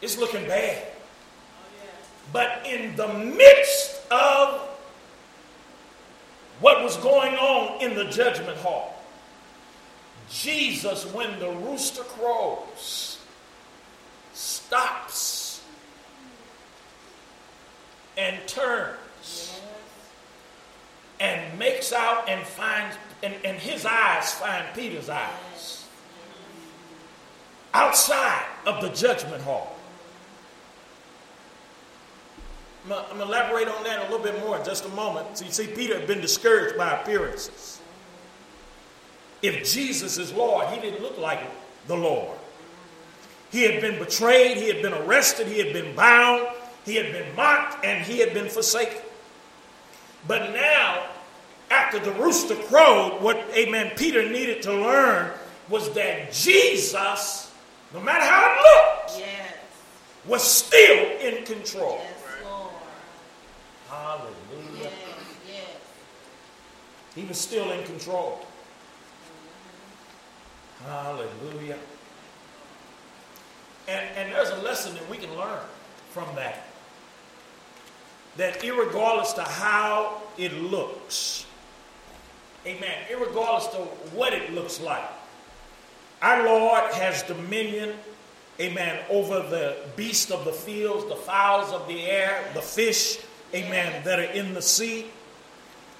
[0.02, 0.88] It's looking bad.
[2.34, 4.62] But in the midst of
[6.60, 9.02] what was going on in the judgment hall,
[10.30, 13.20] Jesus, when the rooster crows,
[14.34, 15.43] stops
[18.18, 19.60] and turns
[21.20, 25.88] and makes out and finds, and, and his eyes find Peter's eyes
[27.74, 29.76] outside of the judgment hall.
[32.84, 35.38] I'm going to elaborate on that a little bit more in just a moment.
[35.38, 37.80] So you see, Peter had been discouraged by appearances.
[39.42, 41.40] If Jesus is Lord, he didn't look like
[41.88, 42.38] the Lord.
[43.52, 46.48] He had been betrayed, he had been arrested, he had been bound,
[46.86, 49.02] he had been mocked, and he had been forsaken.
[50.28, 51.06] But now,
[51.70, 55.32] after the rooster crowed, what, amen, Peter needed to learn
[55.70, 57.52] was that Jesus,
[57.94, 59.54] no matter how it looked, Yes.
[60.26, 62.00] was still in control.
[62.02, 62.72] Yes, Lord.
[63.90, 64.32] Hallelujah.
[64.82, 64.92] Yes,
[65.48, 65.70] yes.
[67.16, 68.46] He was still in control.
[70.86, 71.78] Hallelujah.
[73.88, 75.60] And, and there's a lesson that we can learn
[76.12, 76.68] from that.
[78.38, 81.46] That irregardless to how it looks,
[82.66, 83.78] amen, irregardless to
[84.16, 85.08] what it looks like,
[86.22, 87.94] our Lord has dominion,
[88.60, 93.20] amen, over the beast of the fields, the fowls of the air, the fish,
[93.54, 95.08] amen, that are in the sea.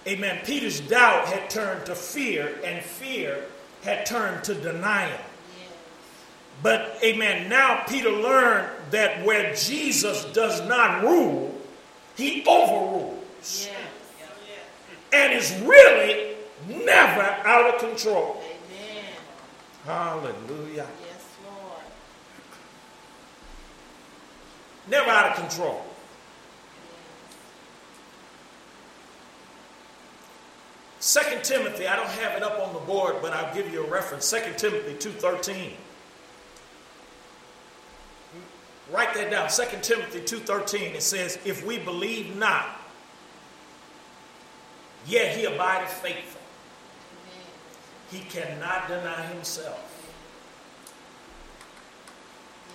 [0.08, 0.40] Amen.
[0.46, 3.46] Peter's doubt had turned to fear, and fear
[3.84, 5.20] had turned to denial.
[6.62, 11.53] But, amen, now Peter learned that where Jesus does not rule,
[12.16, 13.70] he overrules
[15.12, 16.36] and is really
[16.68, 18.42] never out of control.
[18.44, 19.06] Amen.
[19.86, 20.88] Hallelujah.
[21.02, 21.82] Yes, Lord.
[24.88, 25.86] Never out of control.
[31.00, 33.90] Second Timothy, I don't have it up on the board, but I'll give you a
[33.90, 34.26] reference.
[34.26, 35.74] Second Timothy 2.13.
[38.92, 39.50] Write that down.
[39.50, 40.96] Second Timothy 2.13.
[40.96, 42.82] It says, If we believe not,
[45.06, 46.42] yet he abideth faithful.
[48.12, 49.90] He cannot deny himself.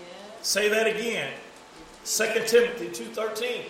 [0.01, 0.47] Yes.
[0.47, 1.33] Say that again.
[2.05, 3.41] Second Timothy 2.13.
[3.41, 3.65] Yes.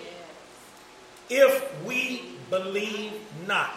[1.28, 3.12] if we believe
[3.46, 3.74] not.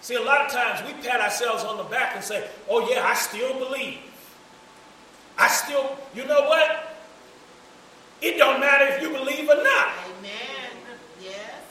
[0.00, 3.06] See, a lot of times we pat ourselves on the back and say, oh, yeah,
[3.06, 3.98] I still believe.
[5.38, 6.96] I still, you know what?
[8.22, 9.92] It don't matter if you believe or not.
[10.18, 10.32] Amen.
[11.22, 11.62] Yes.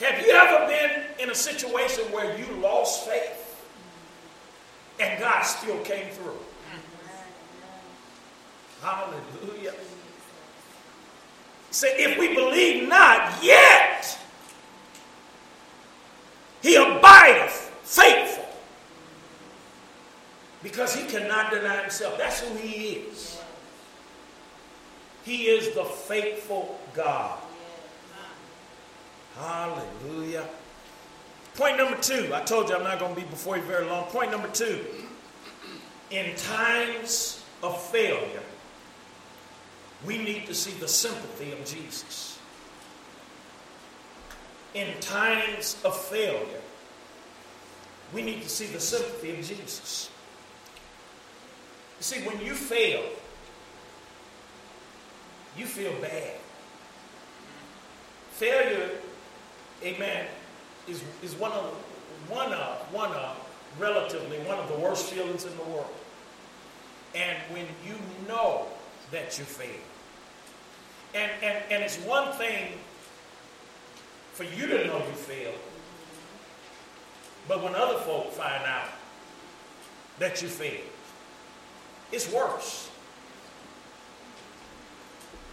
[0.00, 3.64] Have you ever been in a situation where you lost faith
[5.00, 6.38] and God still came through?
[8.82, 9.74] Hallelujah.
[11.70, 14.18] Say, if we believe not, yet
[16.62, 18.37] he abideth faithful.
[20.68, 22.18] Because he cannot deny himself.
[22.18, 23.40] That's who he is.
[25.24, 27.38] He is the faithful God.
[29.38, 30.44] Hallelujah.
[31.54, 32.30] Point number two.
[32.34, 34.04] I told you I'm not going to be before you very long.
[34.08, 34.84] Point number two.
[36.10, 38.42] In times of failure,
[40.04, 42.38] we need to see the sympathy of Jesus.
[44.74, 46.60] In times of failure,
[48.12, 50.10] we need to see the sympathy of Jesus.
[51.98, 53.02] You see, when you fail,
[55.56, 56.34] you feel bad.
[58.32, 58.90] Failure,
[59.82, 60.26] amen,
[60.86, 61.64] is, is one of
[62.28, 63.36] one of one of
[63.78, 65.92] relatively one of the worst feelings in the world.
[67.14, 67.94] And when you
[68.28, 68.66] know
[69.10, 69.70] that you failed.
[71.14, 72.74] And, and, and it's one thing
[74.32, 75.58] for you to know you failed,
[77.48, 78.90] but when other folk find out
[80.18, 80.84] that you failed,
[82.12, 82.90] it's worse.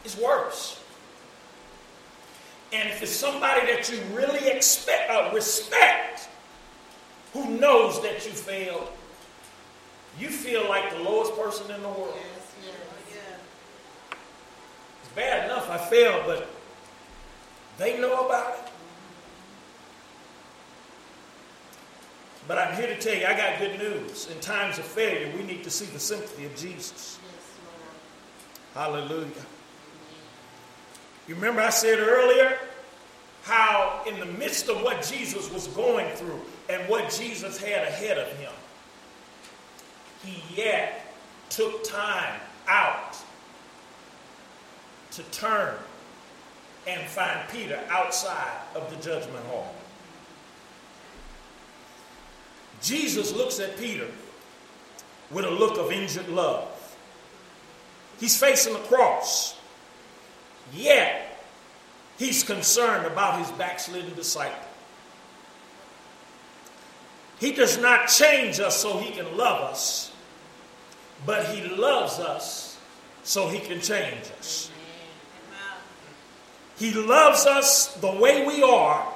[0.03, 0.81] It's worse.
[2.73, 6.27] And if it's somebody that you really expect, uh, respect,
[7.33, 8.87] who knows that you failed.
[10.19, 12.15] You feel like the lowest person in the world.
[12.15, 12.73] Yes,
[13.11, 13.29] yes.
[15.03, 16.47] It's bad enough I failed, but
[17.77, 18.54] they know about it.
[22.47, 24.29] But I'm here to tell you, I got good news.
[24.31, 27.19] In times of failure, we need to see the sympathy of Jesus.
[27.23, 27.57] Yes,
[28.75, 29.09] Lord.
[29.09, 29.45] Hallelujah.
[31.27, 32.57] You remember I said earlier
[33.43, 38.17] how, in the midst of what Jesus was going through and what Jesus had ahead
[38.17, 38.51] of him,
[40.23, 41.13] he yet
[41.49, 43.15] took time out
[45.11, 45.75] to turn
[46.87, 49.74] and find Peter outside of the judgment hall.
[52.85, 54.07] Jesus looks at Peter
[55.31, 56.69] with a look of injured love.
[58.19, 59.57] He's facing the cross,
[60.71, 61.43] yet
[62.19, 64.67] he's concerned about his backslidden disciple.
[67.39, 70.13] He does not change us so he can love us,
[71.25, 72.77] but he loves us
[73.23, 74.69] so he can change us.
[76.77, 79.11] He loves us the way we are,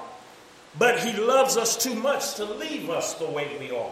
[0.77, 3.91] but he loves us too much to leave us the way we are.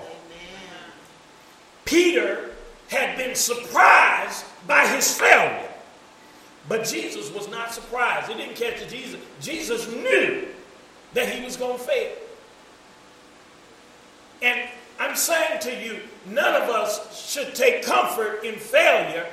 [1.86, 2.52] Peter
[2.90, 5.70] had been surprised by his failure,
[6.70, 8.30] but Jesus was not surprised.
[8.30, 8.88] He didn't catch.
[8.90, 9.20] Jesus.
[9.42, 10.48] Jesus knew
[11.14, 12.16] that he was going to fail.
[14.42, 14.70] And
[15.00, 19.26] I'm saying to you, none of us should take comfort in failure,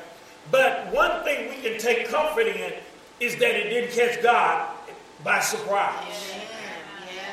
[0.51, 2.73] but one thing we can take comfort in
[3.21, 4.69] is that it didn't catch God
[5.23, 6.33] by surprise.
[6.35, 6.54] Amen.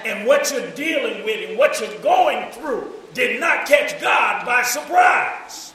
[0.06, 4.64] And what you're dealing with and what you're going through did not catch God by
[4.64, 5.74] surprise.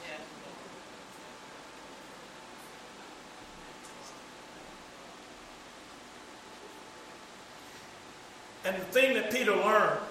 [8.65, 10.01] And the thing that Peter learned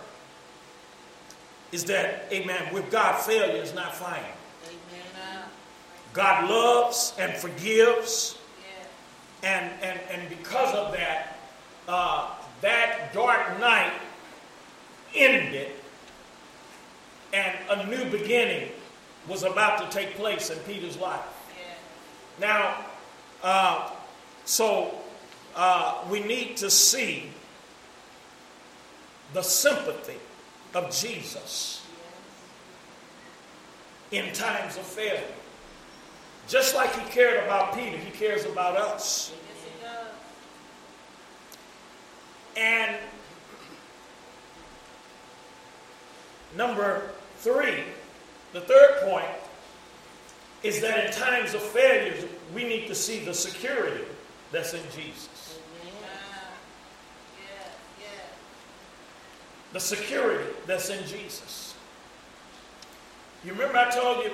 [1.72, 4.24] is that, amen, with God, failure is not final.
[6.14, 8.38] God loves and forgives.
[9.42, 11.38] And, and, and because of that,
[11.86, 12.30] uh,
[12.62, 13.92] that dark night
[15.16, 15.72] ended
[17.32, 18.70] and a new beginning
[19.28, 21.20] was about to take place in Peter's life.
[21.48, 21.78] Yes.
[22.40, 22.84] Now,
[23.42, 23.90] uh,
[24.44, 24.94] so
[25.54, 27.30] uh, we need to see
[29.34, 30.18] the sympathy
[30.74, 31.84] of Jesus
[34.12, 35.22] in times of failure.
[36.48, 39.32] Just like he cared about Peter, he cares about us.
[39.82, 39.96] Yes.
[42.56, 42.96] And
[46.56, 47.84] number three,
[48.52, 49.26] the third point,
[50.62, 54.04] is that in times of failures, we need to see the security
[54.52, 55.58] that's in Jesus.
[55.82, 55.92] Amen.
[57.38, 57.68] Yes,
[58.00, 58.08] yes.
[59.72, 61.74] The security that's in Jesus.
[63.44, 64.32] You remember I told you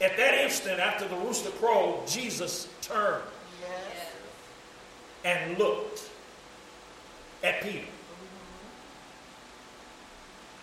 [0.00, 3.22] at that instant after the rooster crowed, Jesus turned
[3.60, 4.08] Yes.
[5.24, 6.10] and looked
[7.44, 7.86] at Peter.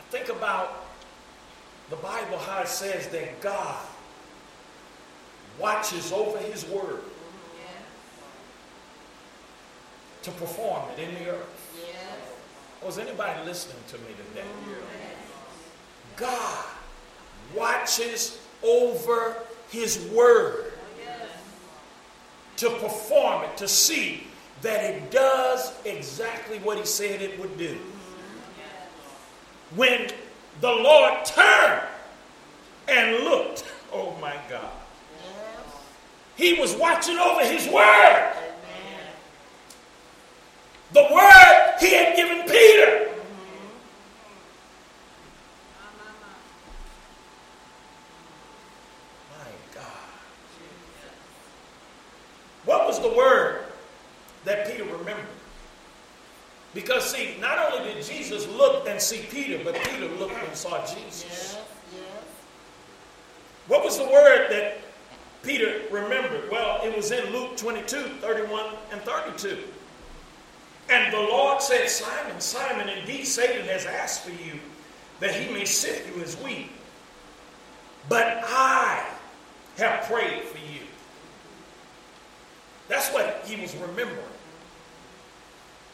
[0.10, 0.86] Think about
[1.90, 3.78] the Bible, how it says that God
[5.60, 7.02] watches over his word
[7.58, 7.84] Yes.
[10.24, 11.78] to perform it in the earth.
[11.78, 11.98] Yes.
[12.84, 14.48] Was anybody listening to me today?
[16.16, 16.66] God
[17.56, 19.36] watches over
[19.70, 20.74] his word
[22.58, 24.28] to perform it, to see
[24.62, 27.78] that it does exactly what he said it would do.
[29.76, 30.10] When
[30.62, 31.84] the Lord turned
[32.88, 34.72] and looked, oh my God,
[36.36, 38.34] he was watching over his word.
[40.92, 43.12] The word he had given Peter.
[49.30, 49.86] My God.
[52.66, 53.66] What was the word
[54.46, 55.26] that Peter remembered?
[56.74, 60.86] Because, see, not only did Jesus look and see Peter, but Peter looked and saw
[60.86, 61.58] Jesus.
[63.68, 64.78] What was the word that
[65.42, 66.52] Peter remembered?
[66.52, 69.64] Well, it was in Luke 22 31 and 32.
[70.90, 74.60] And the Lord said, Simon, Simon, indeed Satan has asked for you
[75.22, 76.70] that he may sift you as wheat.
[78.10, 79.08] But I
[79.78, 80.82] have prayed for you.
[82.88, 84.29] That's what he was remembering.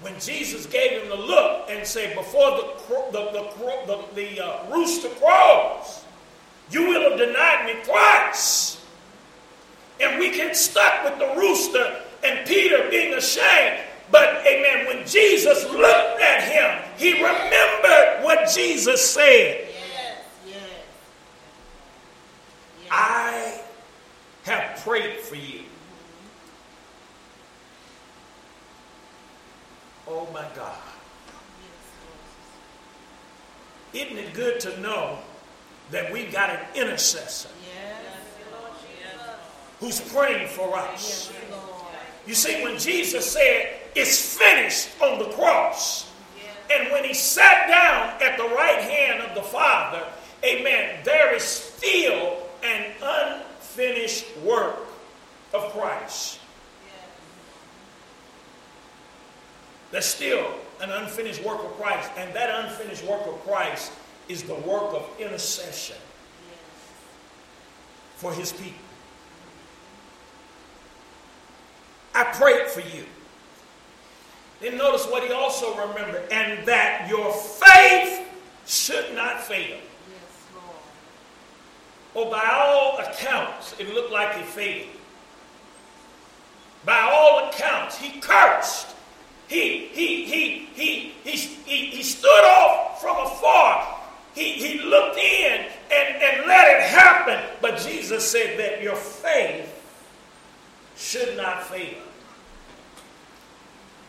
[0.01, 2.73] When Jesus gave him the look and said, Before the,
[3.11, 6.03] the, the, the, the uh, rooster crows,
[6.69, 8.83] you will have denied me twice.
[10.01, 13.79] And we get stuck with the rooster and Peter being ashamed.
[14.11, 19.65] But, amen, when Jesus looked at him, he remembered what Jesus said.
[24.85, 25.61] prayed for you.
[30.07, 30.77] Oh my God.
[33.93, 35.17] Isn't it good to know
[35.91, 37.49] that we've got an intercessor
[39.79, 41.31] who's praying for us?
[42.25, 46.11] You see, when Jesus said, It's finished on the cross,
[46.73, 50.03] and when he sat down at the right hand of the Father,
[50.43, 54.79] amen, there is still an unfinished work
[55.53, 56.39] of Christ.
[59.91, 63.91] There's still an unfinished work of Christ, and that unfinished work of Christ
[64.27, 65.97] is the work of intercession
[68.15, 68.73] for his people.
[72.13, 73.05] I prayed for you.
[74.61, 78.21] Then notice what he also remembered, and that your faith
[78.65, 79.77] should not fail.
[82.15, 84.87] Oh, by all accounts, it looked like he failed.
[86.85, 88.95] By all accounts, he cursed.
[89.47, 93.94] He, he, he, he, he, he, he stood off from afar.
[94.35, 97.39] He, he looked in and, and let it happen.
[97.61, 99.71] But Jesus said that your faith
[100.97, 102.01] should not fail.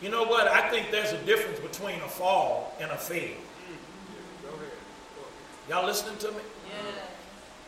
[0.01, 0.47] You know what?
[0.47, 3.35] I think there's a difference between a fall and a fail.
[5.69, 6.39] Y'all listening to me?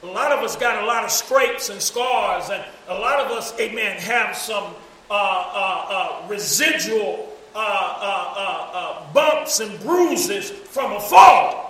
[0.03, 3.32] A lot of us got a lot of scrapes and scars, and a lot of
[3.32, 4.74] us, amen, have some
[5.10, 11.68] uh, uh, uh, residual uh, uh, uh, uh, bumps and bruises from a fall.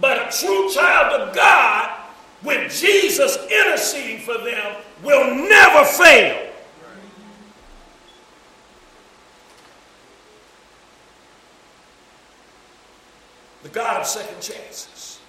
[0.00, 2.00] But a true child of God,
[2.42, 6.46] with Jesus interceding for them, will never fail.
[13.62, 15.20] The God of second chances.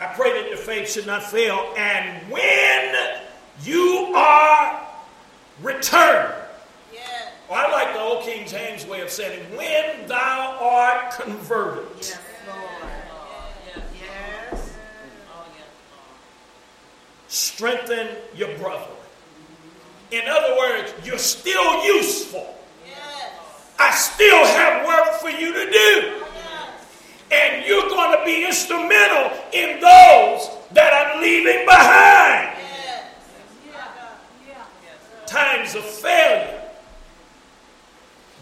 [0.00, 1.74] I pray that your faith should not fail.
[1.76, 2.94] And when
[3.64, 4.86] you are
[5.62, 6.34] returned,
[7.48, 11.88] or I like the old King James way of saying it, when thou art converted.
[11.96, 12.18] Yes,
[17.30, 18.90] strengthen your brother.
[20.10, 22.56] In other words, you're still useful.
[23.78, 26.14] I still have work for you to do.
[27.32, 32.58] And you're going to be instrumental in those that I'm leaving behind.
[35.26, 36.60] Times of failure.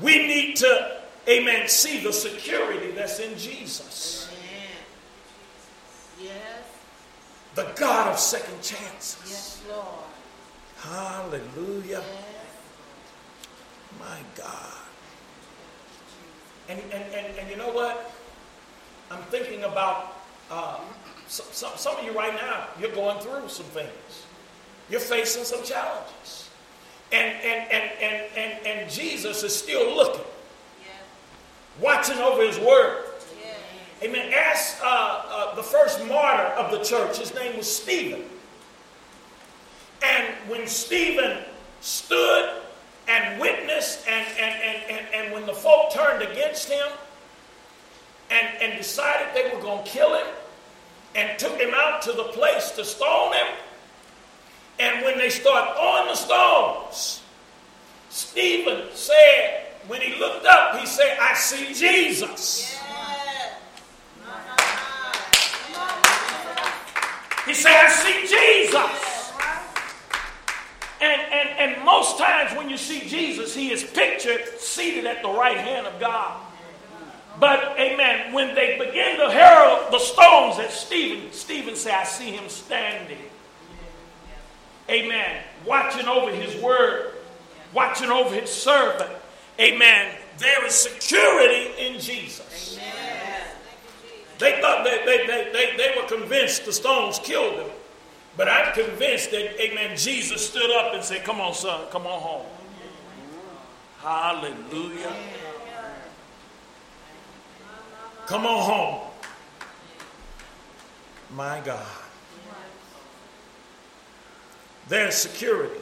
[0.01, 4.31] We need to, amen, see the security that's in Jesus.
[4.33, 6.31] Amen.
[6.33, 6.78] Yes.
[7.59, 9.19] The God of second chances.
[9.27, 9.85] Yes, Lord.
[10.77, 12.05] Hallelujah.
[12.05, 12.05] Yes.
[13.99, 14.79] My God.
[16.69, 18.13] And, and, and, and you know what?
[19.11, 20.19] I'm thinking about
[20.53, 20.79] uh,
[21.27, 24.27] some, some, some of you right now, you're going through some things.
[24.89, 26.49] You're facing some challenges.
[27.11, 30.25] And, and, and, and, and, and Jesus is still looking,
[31.81, 33.08] watching over his word.
[34.03, 34.33] Amen.
[34.33, 38.23] Ask uh, uh, the first martyr of the church, his name was Stephen.
[40.05, 41.39] And when Stephen
[41.81, 42.63] stood
[43.09, 46.87] and witnessed, and, and, and, and, and when the folk turned against him
[48.31, 50.27] and, and decided they were going to kill him
[51.17, 53.47] and took him out to the place to stone him,
[54.79, 57.23] and when they start throwing the stones,
[58.11, 62.79] Stephen said, when he looked up, he said, I see Jesus.
[62.79, 62.88] He
[67.59, 69.33] said, I see Jesus.
[71.01, 75.29] And, and, and most times when you see Jesus, he is pictured seated at the
[75.29, 76.41] right hand of God.
[77.39, 82.31] But, amen, when they begin to hurl the stones at Stephen, Stephen said, I see
[82.31, 83.19] him standing.
[84.91, 85.43] Amen.
[85.65, 87.13] Watching over his word,
[87.73, 89.11] watching over his servant.
[89.61, 90.17] Amen.
[90.39, 92.79] There is security in Jesus.
[94.39, 97.71] They thought they, they, they, they, they were convinced the stones killed him.
[98.37, 102.21] But I'm convinced that, amen, Jesus stood up and said, Come on, son, come on
[102.21, 102.47] home.
[103.99, 105.13] Hallelujah.
[108.27, 109.01] Come on home.
[111.35, 111.87] My God.
[114.89, 115.81] There's security.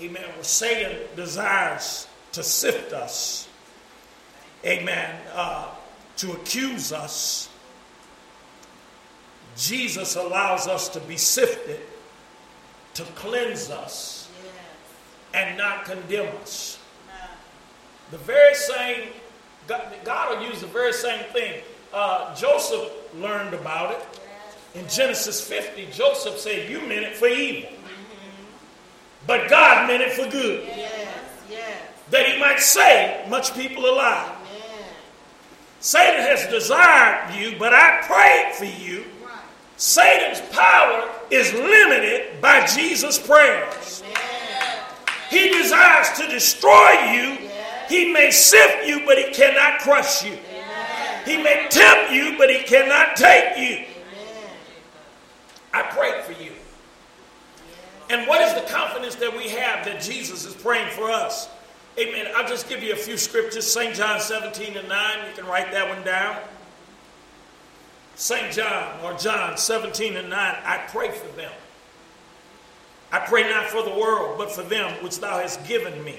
[0.00, 0.24] Amen.
[0.34, 3.48] Well, Satan desires to sift us.
[4.64, 5.14] Amen.
[5.34, 5.73] Uh,
[6.16, 7.48] to accuse us.
[9.56, 11.80] Jesus allows us to be sifted
[12.94, 14.30] to cleanse us
[15.32, 16.78] and not condemn us.
[18.10, 19.08] The very same,
[19.66, 21.62] God, God will use the very same thing.
[21.92, 24.20] Uh, Joseph learned about it.
[24.74, 27.70] In Genesis 50, Joseph said, You meant it for evil.
[29.26, 30.64] But God meant it for good.
[30.66, 31.80] Yes, yes.
[32.10, 34.30] That he might save much people alive.
[35.84, 39.04] Satan has desired you, but I prayed for you.
[39.22, 39.36] Right.
[39.76, 44.02] Satan's power is limited by Jesus' prayers.
[45.28, 47.50] He desires to destroy you.
[47.90, 50.38] He may sift you, but he cannot crush you.
[51.26, 53.84] He may tempt you, but he cannot take you.
[55.74, 56.52] I prayed for you.
[58.08, 61.50] And what is the confidence that we have that Jesus is praying for us?
[61.98, 62.26] Amen.
[62.34, 63.70] I'll just give you a few scriptures.
[63.70, 63.94] St.
[63.94, 65.28] John 17 and 9.
[65.28, 66.38] You can write that one down.
[68.16, 68.52] St.
[68.52, 70.56] John or John 17 and 9.
[70.64, 71.52] I pray for them.
[73.12, 76.18] I pray not for the world, but for them which thou hast given me.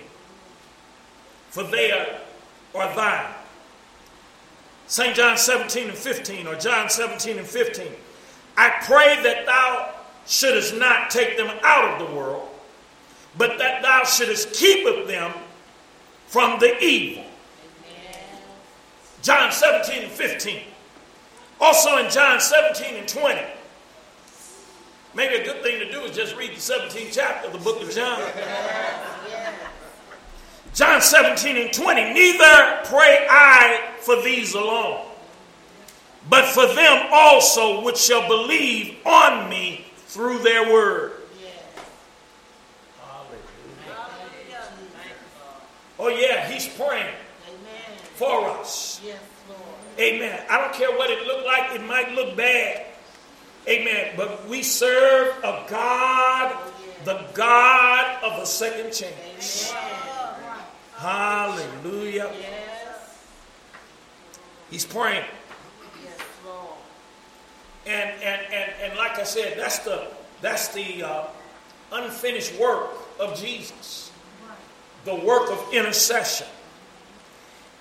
[1.50, 3.34] For they are, thine.
[4.88, 5.16] St.
[5.16, 7.88] John 17 and 15, or John 17 and 15.
[8.58, 9.94] I pray that thou
[10.26, 12.48] shouldest not take them out of the world,
[13.38, 15.34] but that thou shouldest keep them
[16.28, 17.24] from the evil.
[19.22, 20.62] John 17 and 15.
[21.60, 23.42] Also in John 17 and 20.
[25.16, 27.82] Maybe a good thing to do is just read the 17th chapter of the book
[27.82, 28.22] of John.
[30.76, 32.14] John 17 and 20.
[32.14, 35.06] Neither pray I for these alone,
[36.30, 41.14] but for them also which shall believe on me through their word.
[45.98, 47.16] Oh, yeah, he's praying
[47.48, 47.98] Amen.
[48.16, 49.02] for us.
[49.04, 49.62] Yes, Lord.
[50.00, 50.44] Amen.
[50.50, 52.86] I don't care what it looked like, it might look bad.
[53.68, 54.14] Amen.
[54.16, 56.56] But we serve a God,
[57.04, 59.74] the God of a second chance.
[60.96, 62.32] Hallelujah.
[62.40, 63.20] Yes.
[64.70, 65.26] He's praying.
[66.04, 66.78] Yes, Lord.
[67.86, 70.08] And and and, and like I said, that's the
[70.42, 71.28] that's the uh,
[71.92, 72.90] unfinished work
[73.20, 74.12] of Jesus.
[75.06, 76.48] The work of intercession.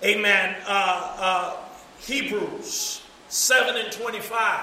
[0.04, 0.56] Amen.
[0.66, 1.56] Uh, uh,
[1.98, 4.60] Hebrews 7 and 25.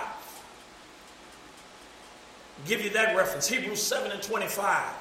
[2.68, 3.48] Give you that reference.
[3.48, 4.94] Hebrews 7 and 25.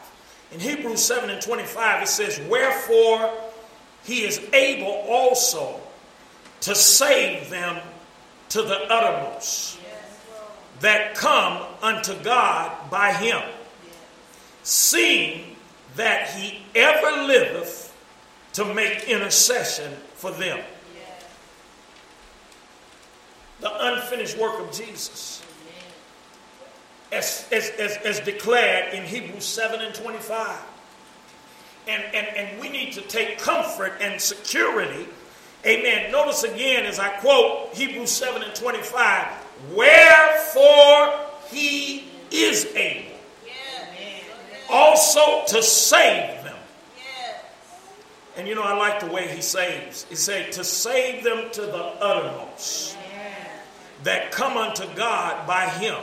[0.53, 3.33] In Hebrews 7 and 25, it says, Wherefore
[4.05, 5.81] he is able also
[6.63, 7.81] to save them
[8.49, 9.79] to the uttermost
[10.81, 13.43] that come unto God by him,
[14.63, 15.50] seeing
[15.97, 17.97] that he ever liveth
[18.55, 20.61] to make intercession for them.
[23.61, 25.43] The unfinished work of Jesus,
[27.13, 30.59] as, as, as, as declared in Hebrews 7 and 25.
[31.89, 35.07] And, and, and we need to take comfort and security.
[35.67, 36.11] Amen.
[36.11, 39.27] Notice again as I quote Hebrews 7 and 25
[39.75, 41.21] Wherefore
[41.51, 43.10] he is able
[44.71, 46.57] also to save them.
[48.37, 50.05] And you know, I like the way he saves.
[50.05, 52.97] He said, to save them to the uttermost
[54.05, 55.99] that come unto God by him,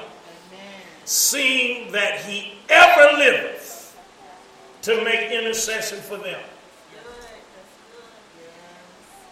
[1.05, 3.97] seeing that he ever liveth
[4.83, 6.39] to make intercession for them.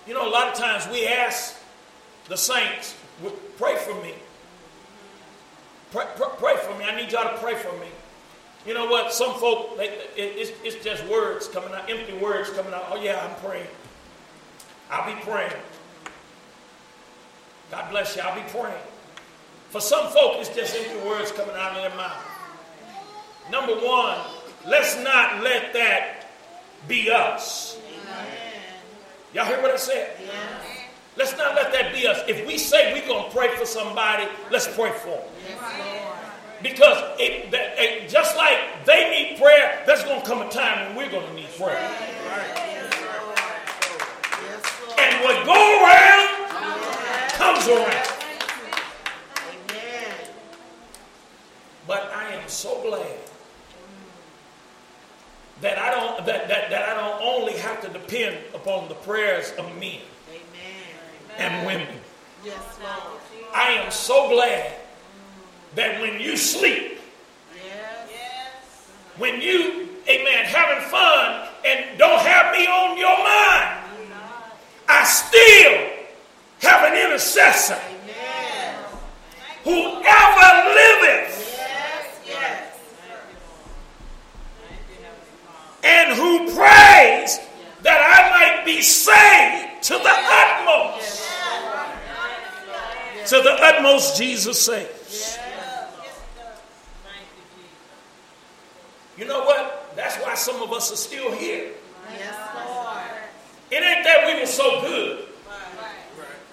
[0.08, 1.56] You know, a lot of times we ask
[2.28, 2.96] the saints,
[3.58, 4.14] pray for me.
[5.92, 6.86] Pray, pray, pray for me.
[6.86, 7.88] I need y'all to pray for me.
[8.66, 9.14] You know what?
[9.14, 12.88] Some folk, they, it, it's, it's just words coming out, empty words coming out.
[12.90, 13.68] Oh, yeah, I'm praying.
[14.90, 15.52] I'll be praying.
[17.72, 18.22] God bless you.
[18.24, 18.82] I'll be praying.
[19.70, 22.24] For some folk, it's just empty words coming out of their mouth.
[23.52, 24.18] Number one,
[24.66, 26.28] let's not let that
[26.88, 27.80] be us.
[29.34, 30.16] Y'all hear what I said?
[31.18, 32.22] Let's not let that be us.
[32.28, 35.95] If we say we're going to pray for somebody, let's pray for them.
[36.66, 41.06] Because it, it- just like they need prayer, there's going to come a time when
[41.06, 41.78] we're going to need prayer.
[44.98, 46.50] And what go around
[47.34, 48.08] comes around.
[49.48, 50.16] Amen.
[51.88, 53.18] But I am so glad
[55.62, 59.52] that I don't that, that, that I don't only have to depend upon the prayers
[59.60, 61.38] of men Amen.
[61.38, 61.88] and women.
[62.44, 63.22] Yes, Lord.
[63.54, 64.74] I am so glad
[65.76, 67.00] that when you sleep,
[67.56, 68.90] Yes.
[69.18, 73.82] when you, amen, having fun and don't have me on your mind,
[74.88, 75.90] I still
[76.70, 77.74] have an intercessor.
[77.90, 78.76] Amen.
[79.64, 82.80] Whoever liveth Yes, yes.
[85.84, 87.40] and who prays
[87.82, 91.22] that I might be saved to the utmost.
[93.30, 95.40] To the utmost, Jesus saves.
[99.18, 99.96] You know what?
[99.96, 101.72] That's why some of us are still here.
[102.12, 103.02] Yes, Lord.
[103.72, 105.26] It ain't that we were so good.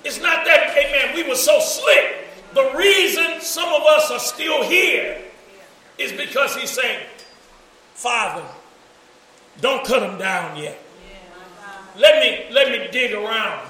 [0.04, 2.26] It's not that, amen, we were so slick.
[2.54, 5.22] The reason some of us are still here
[5.98, 7.06] is because he's saying,
[7.94, 8.44] Father,
[9.60, 10.78] don't cut them down yet.
[11.96, 13.68] Let me let me dig around.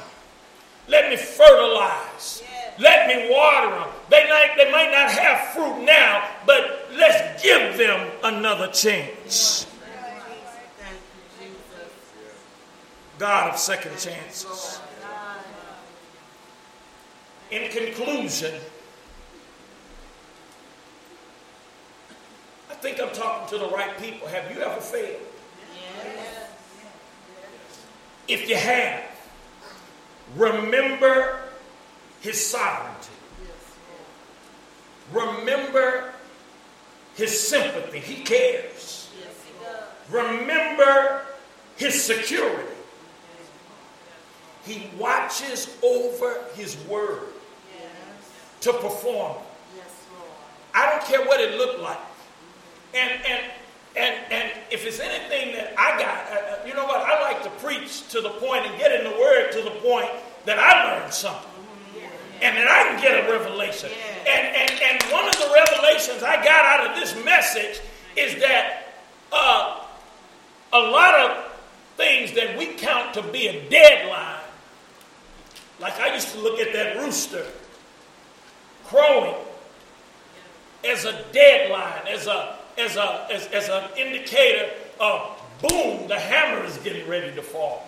[0.89, 2.43] Let me fertilize.
[2.79, 3.89] Let me water them.
[4.09, 9.67] They might, they might not have fruit now, but let's give them another chance.
[10.79, 10.97] Thank
[11.41, 11.93] you, Jesus.
[13.19, 14.81] God of second chances.
[17.51, 18.55] In conclusion,
[22.71, 24.27] I think I'm talking to the right people.
[24.29, 25.21] Have you ever failed?
[28.29, 29.05] If you have,
[30.37, 31.41] remember
[32.23, 33.09] his sovereignty.
[35.13, 36.13] Remember
[37.15, 37.99] his sympathy.
[37.99, 39.11] He cares.
[40.11, 41.23] Remember
[41.77, 42.69] his security.
[44.65, 47.29] He watches over his word
[48.61, 49.37] to perform.
[50.75, 51.99] I don't care what it looked like.
[52.95, 53.43] And and
[53.97, 57.01] and and if it's anything that I got, uh, uh, you know what?
[57.01, 60.09] I like to preach to the point and get in the word to the point
[60.47, 61.52] that I learned something.
[62.43, 63.91] And that I can get a revelation.
[64.29, 67.81] And, and, and one of the revelations I got out of this message
[68.17, 68.95] is that
[69.33, 69.81] uh,
[70.73, 71.53] a lot of
[71.97, 74.41] things that we count to be a deadline,
[75.81, 77.47] like I used to look at that rooster
[78.85, 79.37] crowing
[80.85, 86.65] as a deadline, as a as a as, as an indicator of boom, the hammer
[86.65, 87.87] is getting ready to fall.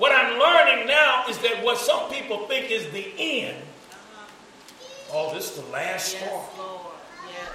[0.00, 3.62] What I'm learning now is that what some people think is the end.
[3.90, 5.12] Uh-huh.
[5.12, 6.26] Oh, this is the last straw.
[6.26, 6.80] Yes, Lord.
[7.28, 7.50] Yes.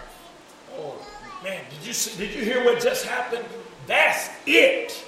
[0.77, 0.95] Oh
[1.43, 3.45] man, did you see, did you hear what just happened?
[3.87, 5.03] That's it.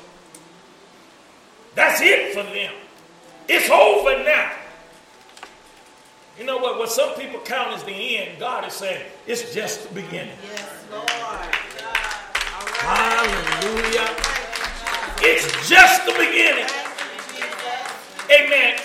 [1.75, 2.73] That's it for them.
[3.47, 4.53] It's over now.
[6.39, 6.79] You know what?
[6.79, 10.33] What some people count as the end, God is saying it's just the beginning.
[10.43, 11.07] Yes, Lord.
[12.81, 14.09] Hallelujah.
[15.21, 16.65] It's just the beginning.
[18.31, 18.77] Amen.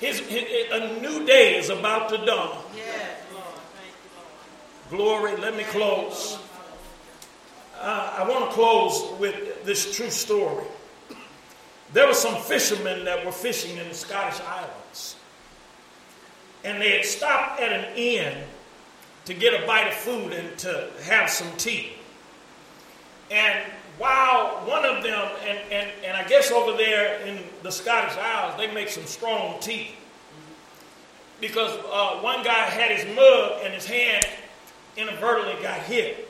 [0.00, 2.58] His, his- a new day is about to dawn.
[2.76, 3.44] Yes, Lord.
[4.90, 5.32] You, Lord.
[5.32, 5.40] Glory.
[5.40, 6.38] Let me close.
[7.80, 10.64] Uh, I want to close with this true story.
[11.92, 15.16] There were some fishermen that were fishing in the Scottish Islands,
[16.64, 18.42] and they had stopped at an inn
[19.26, 21.92] to get a bite of food and to have some tea.
[23.30, 23.64] And
[23.98, 28.56] while one of them, and, and, and I guess over there in the Scottish Isles,
[28.56, 29.94] they make some strong tea.
[31.40, 34.26] Because uh, one guy had his mug and his hand
[34.96, 36.28] inadvertently got hit.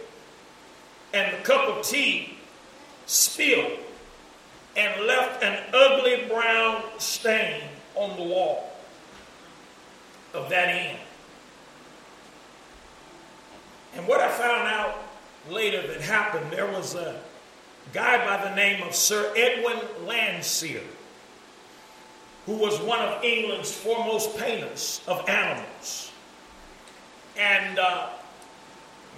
[1.12, 2.36] And the cup of tea
[3.06, 3.78] spilled
[4.76, 7.62] and left an ugly brown stain
[7.94, 8.72] on the wall
[10.34, 10.96] of that inn.
[13.94, 14.96] And what I found out
[15.48, 17.20] later that happened, there was a
[17.94, 20.82] guy by the name of Sir Edwin Landseer,
[22.44, 26.10] who was one of England's foremost painters of animals.
[27.38, 28.08] And uh,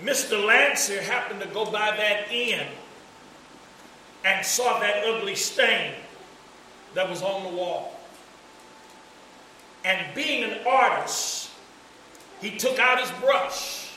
[0.03, 0.45] Mr.
[0.45, 2.67] Landseer happened to go by that inn
[4.27, 5.95] and saw that ugly stain
[6.93, 7.99] that was on the wall.
[9.87, 11.49] And being an artist,
[12.43, 13.93] he took out his brush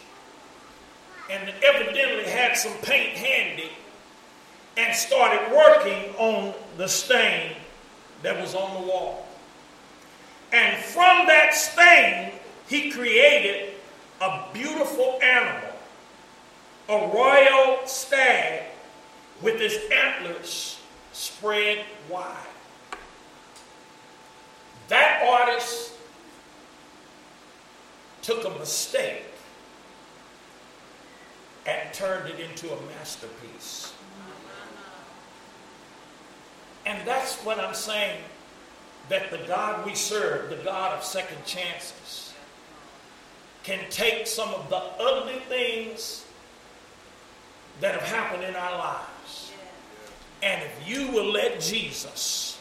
[1.29, 3.71] and evidently had some paint handy
[4.79, 7.53] and started working on the stain
[8.21, 9.27] that was on the wall.
[10.53, 12.31] And from that stain,
[12.69, 13.73] he created
[14.21, 15.69] a beautiful animal,
[16.87, 18.63] a royal stag
[19.41, 20.79] with its antlers
[21.11, 22.37] spread wide.
[24.87, 25.91] That artist
[28.21, 29.25] took a mistake
[31.65, 33.93] and turned it into a masterpiece.
[36.89, 38.19] And that's what I'm saying
[39.09, 42.33] that the God we serve, the God of second chances,
[43.63, 46.25] can take some of the ugly things
[47.79, 49.51] that have happened in our lives.
[50.41, 52.57] And if you will let Jesus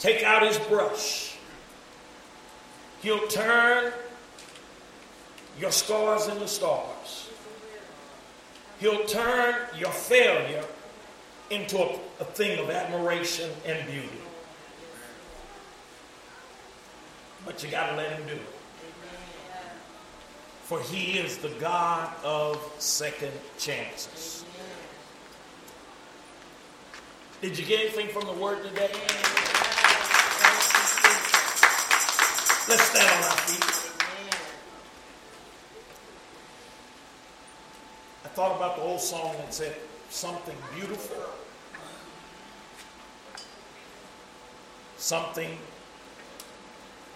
[0.00, 1.36] take out his brush,
[3.02, 3.92] he'll turn
[5.60, 7.28] your scars into stars.
[8.80, 10.64] He'll turn your failure
[11.50, 14.08] into a, a thing of admiration and beauty.
[17.44, 18.40] But you got to let him do it.
[20.62, 24.44] For he is the God of second chances.
[27.42, 28.90] Did you get anything from the word today?
[32.66, 33.84] Let's stand on our feet.
[38.24, 39.76] I thought about the old song that said
[40.10, 41.24] something beautiful,
[44.96, 45.58] something,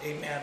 [0.04, 0.42] amen,